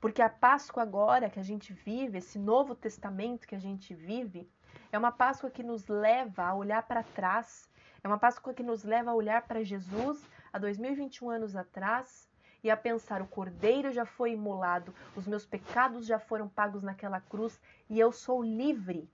Porque 0.00 0.22
a 0.22 0.28
Páscoa 0.28 0.82
agora 0.82 1.30
que 1.30 1.38
a 1.38 1.42
gente 1.42 1.72
vive, 1.72 2.18
esse 2.18 2.38
novo 2.38 2.74
testamento 2.74 3.46
que 3.46 3.54
a 3.54 3.60
gente 3.60 3.94
vive, 3.94 4.50
é 4.90 4.98
uma 4.98 5.12
Páscoa 5.12 5.50
que 5.50 5.62
nos 5.62 5.86
leva 5.86 6.44
a 6.44 6.54
olhar 6.54 6.82
para 6.82 7.02
trás, 7.02 7.70
é 8.02 8.08
uma 8.08 8.18
Páscoa 8.18 8.52
que 8.52 8.62
nos 8.62 8.84
leva 8.84 9.10
a 9.10 9.14
olhar 9.14 9.42
para 9.42 9.62
Jesus 9.62 10.28
há 10.52 10.58
2021 10.58 11.30
anos 11.30 11.54
atrás 11.54 12.28
e 12.64 12.70
a 12.70 12.76
pensar: 12.76 13.22
o 13.22 13.26
cordeiro 13.26 13.92
já 13.92 14.04
foi 14.04 14.32
imolado, 14.32 14.94
os 15.14 15.26
meus 15.26 15.46
pecados 15.46 16.06
já 16.06 16.18
foram 16.18 16.48
pagos 16.48 16.82
naquela 16.82 17.20
cruz 17.20 17.60
e 17.88 17.98
eu 17.98 18.12
sou 18.12 18.42
livre. 18.42 19.08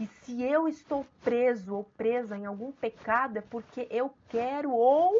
E 0.00 0.06
se 0.06 0.42
eu 0.42 0.66
estou 0.66 1.06
preso 1.22 1.74
ou 1.74 1.84
presa 1.96 2.36
em 2.36 2.46
algum 2.46 2.72
pecado, 2.72 3.36
é 3.36 3.40
porque 3.40 3.86
eu 3.90 4.12
quero 4.28 4.72
ou 4.72 5.14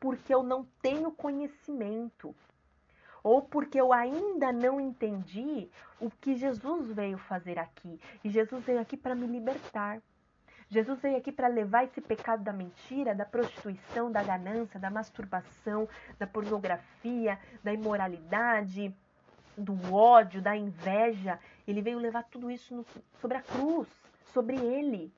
porque 0.00 0.34
eu 0.34 0.42
não 0.42 0.66
tenho 0.80 1.10
conhecimento, 1.10 2.34
ou 3.22 3.42
porque 3.42 3.80
eu 3.80 3.92
ainda 3.92 4.52
não 4.52 4.80
entendi 4.80 5.68
o 6.00 6.10
que 6.10 6.36
Jesus 6.36 6.90
veio 6.92 7.18
fazer 7.18 7.58
aqui. 7.58 8.00
E 8.24 8.30
Jesus 8.30 8.64
veio 8.64 8.80
aqui 8.80 8.96
para 8.96 9.14
me 9.14 9.26
libertar. 9.26 10.00
Jesus 10.70 11.00
veio 11.00 11.16
aqui 11.16 11.32
para 11.32 11.48
levar 11.48 11.84
esse 11.84 12.00
pecado 12.00 12.42
da 12.42 12.52
mentira, 12.52 13.14
da 13.14 13.24
prostituição, 13.24 14.12
da 14.12 14.22
ganância, 14.22 14.78
da 14.78 14.90
masturbação, 14.90 15.88
da 16.18 16.26
pornografia, 16.26 17.38
da 17.64 17.72
imoralidade, 17.72 18.94
do 19.56 19.92
ódio, 19.92 20.42
da 20.42 20.56
inveja. 20.56 21.38
Ele 21.66 21.80
veio 21.80 21.98
levar 21.98 22.24
tudo 22.24 22.50
isso 22.50 22.74
no, 22.74 22.86
sobre 23.20 23.38
a 23.38 23.42
cruz, 23.42 23.88
sobre 24.32 24.56
ele. 24.56 25.12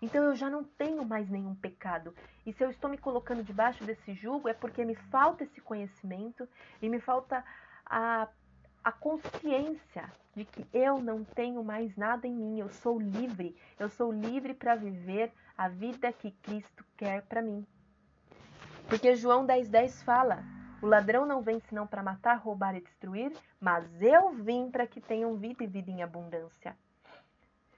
Então 0.00 0.22
eu 0.22 0.34
já 0.34 0.50
não 0.50 0.62
tenho 0.62 1.04
mais 1.04 1.28
nenhum 1.28 1.54
pecado. 1.54 2.14
E 2.44 2.52
se 2.52 2.62
eu 2.62 2.70
estou 2.70 2.90
me 2.90 2.98
colocando 2.98 3.42
debaixo 3.42 3.84
desse 3.84 4.14
jugo, 4.14 4.48
é 4.48 4.54
porque 4.54 4.84
me 4.84 4.94
falta 4.94 5.44
esse 5.44 5.60
conhecimento 5.60 6.48
e 6.82 6.88
me 6.88 7.00
falta 7.00 7.44
a, 7.84 8.28
a 8.84 8.92
consciência 8.92 10.10
de 10.34 10.44
que 10.44 10.66
eu 10.72 11.00
não 11.00 11.24
tenho 11.24 11.64
mais 11.64 11.96
nada 11.96 12.26
em 12.26 12.34
mim. 12.34 12.60
Eu 12.60 12.68
sou 12.68 13.00
livre. 13.00 13.56
Eu 13.78 13.88
sou 13.88 14.12
livre 14.12 14.52
para 14.52 14.74
viver 14.74 15.32
a 15.56 15.68
vida 15.68 16.12
que 16.12 16.30
Cristo 16.30 16.84
quer 16.96 17.22
para 17.22 17.40
mim. 17.40 17.66
Porque 18.88 19.16
João 19.16 19.46
10,10 19.46 19.68
10 19.68 20.02
fala: 20.02 20.44
O 20.82 20.86
ladrão 20.86 21.24
não 21.24 21.40
vem 21.40 21.58
senão 21.60 21.86
para 21.86 22.02
matar, 22.02 22.36
roubar 22.36 22.76
e 22.76 22.80
destruir, 22.82 23.32
mas 23.58 23.84
eu 24.00 24.30
vim 24.30 24.70
para 24.70 24.86
que 24.86 25.00
tenham 25.00 25.36
vida 25.36 25.64
e 25.64 25.66
vida 25.66 25.90
em 25.90 26.02
abundância. 26.02 26.76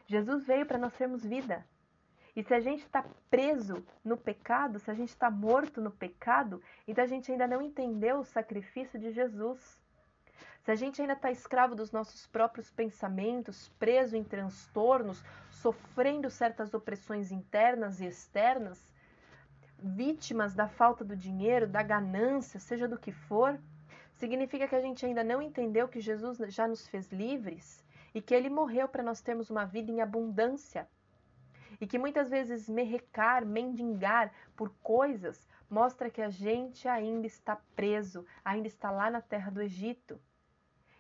Jesus 0.09 0.47
veio 0.47 0.64
para 0.64 0.79
nós 0.79 0.94
termos 0.94 1.23
vida. 1.23 1.64
E 2.35 2.42
se 2.42 2.55
a 2.55 2.61
gente 2.61 2.83
está 2.83 3.05
preso 3.31 3.85
no 4.03 4.16
pecado, 4.16 4.79
se 4.79 4.90
a 4.90 4.94
gente 4.94 5.11
está 5.11 5.31
morto 5.31 5.83
no 5.83 5.90
pecado, 5.90 6.62
então 6.87 7.05
a 7.05 7.07
gente 7.07 7.31
ainda 7.31 7.47
não 7.47 7.61
entendeu 7.61 8.21
o 8.21 8.25
sacrifício 8.25 8.99
de 8.99 9.11
Jesus. 9.11 9.79
Se 10.62 10.71
a 10.71 10.75
gente 10.75 11.01
ainda 11.01 11.12
está 11.12 11.31
escravo 11.31 11.75
dos 11.75 11.92
nossos 11.92 12.27
próprios 12.27 12.71
pensamentos, 12.71 13.68
preso 13.79 14.16
em 14.16 14.25
transtornos, 14.25 15.23
sofrendo 15.51 16.31
certas 16.31 16.73
opressões 16.73 17.31
internas 17.31 18.01
e 18.01 18.07
externas, 18.07 18.83
vítimas 19.79 20.55
da 20.55 20.68
falta 20.68 21.05
do 21.05 21.16
dinheiro, 21.16 21.68
da 21.68 21.83
ganância, 21.83 22.59
seja 22.59 22.88
do 22.88 22.99
que 22.99 23.12
for, 23.12 23.61
significa 24.14 24.66
que 24.66 24.75
a 24.75 24.81
gente 24.81 25.05
ainda 25.05 25.23
não 25.23 25.42
entendeu 25.42 25.87
que 25.87 26.01
Jesus 26.01 26.38
já 26.55 26.66
nos 26.66 26.88
fez 26.88 27.12
livres 27.12 27.87
e 28.18 28.20
que 28.20 28.35
ele 28.35 28.50
morreu 28.50 28.88
para 28.88 29.00
nós 29.00 29.20
termos 29.20 29.48
uma 29.48 29.64
vida 29.64 29.92
em 29.92 30.00
abundância 30.00 30.88
e 31.81 31.87
que 31.87 31.96
muitas 31.96 32.28
vezes 32.28 32.68
merrecar, 32.68 33.46
mendigar 33.46 34.33
por 34.57 34.70
coisas 34.83 35.46
mostra 35.70 36.11
que 36.11 36.20
a 36.20 36.28
gente 36.28 36.88
ainda 36.88 37.28
está 37.28 37.54
preso, 37.76 38.26
ainda 38.44 38.66
está 38.66 38.90
lá 38.90 39.09
na 39.09 39.20
terra 39.20 39.52
do 39.52 39.62
Egito. 39.62 40.20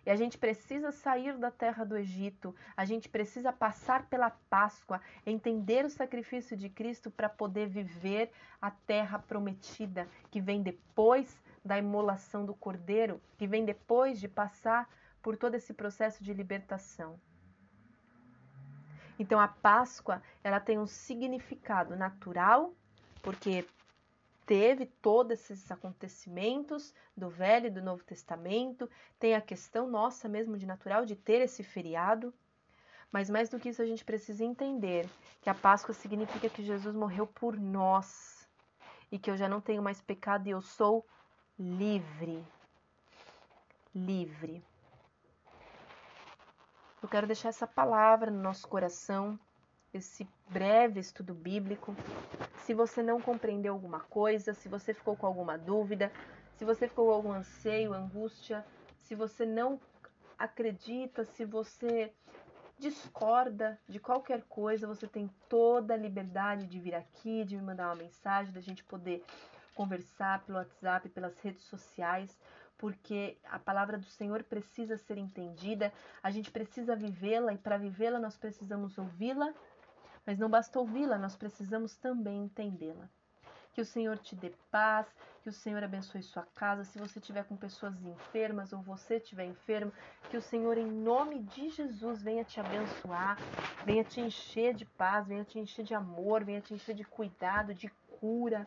E 0.06 0.10
a 0.10 0.14
gente 0.14 0.38
precisa 0.38 0.92
sair 0.92 1.36
da 1.36 1.50
terra 1.50 1.82
do 1.82 1.96
Egito, 1.96 2.54
a 2.76 2.84
gente 2.84 3.08
precisa 3.08 3.52
passar 3.52 4.08
pela 4.08 4.30
Páscoa, 4.30 5.00
entender 5.26 5.84
o 5.84 5.90
sacrifício 5.90 6.56
de 6.56 6.68
Cristo 6.68 7.10
para 7.10 7.28
poder 7.28 7.66
viver 7.66 8.30
a 8.62 8.70
terra 8.70 9.18
prometida, 9.18 10.08
que 10.30 10.40
vem 10.40 10.62
depois 10.62 11.42
da 11.64 11.76
imolação 11.76 12.46
do 12.46 12.54
cordeiro, 12.54 13.20
que 13.36 13.48
vem 13.48 13.64
depois 13.64 14.20
de 14.20 14.28
passar 14.28 14.88
por 15.22 15.36
todo 15.36 15.54
esse 15.54 15.72
processo 15.72 16.22
de 16.22 16.32
libertação. 16.32 17.18
Então 19.18 19.40
a 19.40 19.48
Páscoa, 19.48 20.22
ela 20.44 20.60
tem 20.60 20.78
um 20.78 20.86
significado 20.86 21.96
natural, 21.96 22.72
porque 23.22 23.66
teve 24.46 24.86
todos 24.86 25.32
esses 25.50 25.70
acontecimentos 25.70 26.94
do 27.16 27.28
Velho 27.28 27.66
e 27.66 27.70
do 27.70 27.82
Novo 27.82 28.04
Testamento, 28.04 28.88
tem 29.18 29.34
a 29.34 29.40
questão 29.40 29.88
nossa 29.88 30.28
mesmo 30.28 30.56
de 30.56 30.66
natural 30.66 31.04
de 31.04 31.16
ter 31.16 31.42
esse 31.42 31.62
feriado, 31.62 32.32
mas 33.10 33.28
mais 33.28 33.48
do 33.48 33.58
que 33.58 33.70
isso 33.70 33.82
a 33.82 33.86
gente 33.86 34.04
precisa 34.04 34.44
entender 34.44 35.08
que 35.42 35.50
a 35.50 35.54
Páscoa 35.54 35.94
significa 35.94 36.48
que 36.48 36.64
Jesus 36.64 36.94
morreu 36.94 37.26
por 37.26 37.58
nós 37.58 38.48
e 39.10 39.18
que 39.18 39.30
eu 39.30 39.36
já 39.36 39.48
não 39.48 39.60
tenho 39.60 39.82
mais 39.82 40.00
pecado 40.00 40.46
e 40.46 40.50
eu 40.50 40.60
sou 40.60 41.04
livre. 41.58 42.44
Livre. 43.94 44.62
Eu 47.00 47.08
quero 47.08 47.28
deixar 47.28 47.50
essa 47.50 47.66
palavra 47.66 48.28
no 48.28 48.42
nosso 48.42 48.66
coração, 48.66 49.38
esse 49.94 50.28
breve 50.48 50.98
estudo 50.98 51.32
bíblico. 51.32 51.94
Se 52.64 52.74
você 52.74 53.02
não 53.02 53.20
compreendeu 53.20 53.72
alguma 53.72 54.00
coisa, 54.00 54.52
se 54.52 54.68
você 54.68 54.92
ficou 54.92 55.16
com 55.16 55.26
alguma 55.26 55.56
dúvida, 55.56 56.10
se 56.56 56.64
você 56.64 56.88
ficou 56.88 57.06
com 57.06 57.12
algum 57.12 57.32
anseio, 57.32 57.94
angústia, 57.94 58.66
se 58.96 59.14
você 59.14 59.46
não 59.46 59.80
acredita, 60.36 61.24
se 61.24 61.44
você 61.44 62.12
discorda 62.78 63.78
de 63.88 64.00
qualquer 64.00 64.42
coisa, 64.48 64.86
você 64.86 65.06
tem 65.06 65.30
toda 65.48 65.94
a 65.94 65.96
liberdade 65.96 66.66
de 66.66 66.80
vir 66.80 66.96
aqui, 66.96 67.44
de 67.44 67.56
me 67.56 67.62
mandar 67.62 67.86
uma 67.86 67.94
mensagem, 67.94 68.52
da 68.52 68.60
gente 68.60 68.82
poder 68.82 69.24
conversar 69.78 70.40
pelo 70.44 70.58
WhatsApp, 70.58 71.08
pelas 71.08 71.38
redes 71.38 71.62
sociais 71.64 72.36
porque 72.78 73.36
a 73.44 73.58
palavra 73.58 73.98
do 73.98 74.06
Senhor 74.06 74.44
precisa 74.44 74.96
ser 74.96 75.18
entendida, 75.18 75.92
a 76.22 76.30
gente 76.30 76.50
precisa 76.50 76.94
vivê-la 76.94 77.52
e 77.52 77.58
para 77.58 77.76
vivê-la 77.76 78.20
nós 78.20 78.36
precisamos 78.36 78.96
ouvi-la, 78.96 79.52
mas 80.24 80.38
não 80.38 80.48
basta 80.48 80.78
ouvi-la, 80.78 81.18
nós 81.18 81.34
precisamos 81.34 81.96
também 81.96 82.44
entendê-la. 82.44 83.08
Que 83.74 83.80
o 83.80 83.84
Senhor 83.84 84.18
te 84.18 84.34
dê 84.34 84.52
paz, 84.70 85.06
que 85.42 85.48
o 85.48 85.52
Senhor 85.52 85.82
abençoe 85.84 86.22
sua 86.22 86.44
casa. 86.54 86.84
Se 86.84 86.98
você 86.98 87.20
tiver 87.20 87.44
com 87.44 87.56
pessoas 87.56 87.94
enfermas 88.04 88.72
ou 88.72 88.80
você 88.80 89.16
estiver 89.16 89.44
enfermo, 89.44 89.92
que 90.30 90.36
o 90.36 90.42
Senhor, 90.42 90.76
em 90.78 90.90
nome 90.90 91.40
de 91.40 91.68
Jesus, 91.70 92.22
venha 92.22 92.44
te 92.44 92.58
abençoar, 92.58 93.38
venha 93.84 94.02
te 94.02 94.20
encher 94.20 94.74
de 94.74 94.84
paz, 94.84 95.28
venha 95.28 95.44
te 95.44 95.58
encher 95.58 95.84
de 95.84 95.94
amor, 95.94 96.44
venha 96.44 96.60
te 96.60 96.74
encher 96.74 96.94
de 96.94 97.04
cuidado, 97.04 97.72
de 97.72 97.88
cura, 98.20 98.66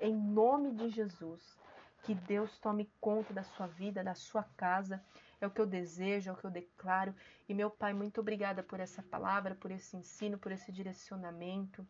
em 0.00 0.14
nome 0.14 0.72
de 0.72 0.88
Jesus. 0.88 1.58
Que 2.02 2.14
Deus 2.14 2.58
tome 2.58 2.90
conta 3.00 3.32
da 3.32 3.42
sua 3.42 3.66
vida, 3.66 4.02
da 4.02 4.14
sua 4.14 4.42
casa. 4.56 5.02
É 5.40 5.46
o 5.46 5.50
que 5.50 5.60
eu 5.60 5.66
desejo, 5.66 6.30
é 6.30 6.32
o 6.32 6.36
que 6.36 6.44
eu 6.44 6.50
declaro. 6.50 7.14
E 7.48 7.54
meu 7.54 7.70
Pai, 7.70 7.92
muito 7.92 8.20
obrigada 8.20 8.62
por 8.62 8.80
essa 8.80 9.02
palavra, 9.02 9.54
por 9.54 9.70
esse 9.70 9.96
ensino, 9.96 10.38
por 10.38 10.52
esse 10.52 10.72
direcionamento. 10.72 11.86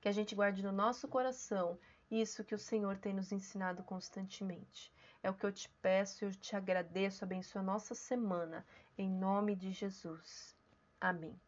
Que 0.00 0.08
a 0.08 0.12
gente 0.12 0.34
guarde 0.34 0.62
no 0.62 0.72
nosso 0.72 1.06
coração 1.08 1.78
isso 2.10 2.44
que 2.44 2.54
o 2.54 2.58
Senhor 2.58 2.98
tem 2.98 3.14
nos 3.14 3.32
ensinado 3.32 3.82
constantemente. 3.82 4.92
É 5.22 5.30
o 5.30 5.34
que 5.34 5.46
eu 5.46 5.52
te 5.52 5.68
peço, 5.80 6.24
eu 6.24 6.34
te 6.34 6.56
agradeço, 6.56 7.24
abençoe 7.24 7.60
a 7.60 7.64
nossa 7.64 7.94
semana, 7.94 8.66
em 8.98 9.08
nome 9.08 9.54
de 9.54 9.70
Jesus. 9.70 10.56
Amém. 11.00 11.40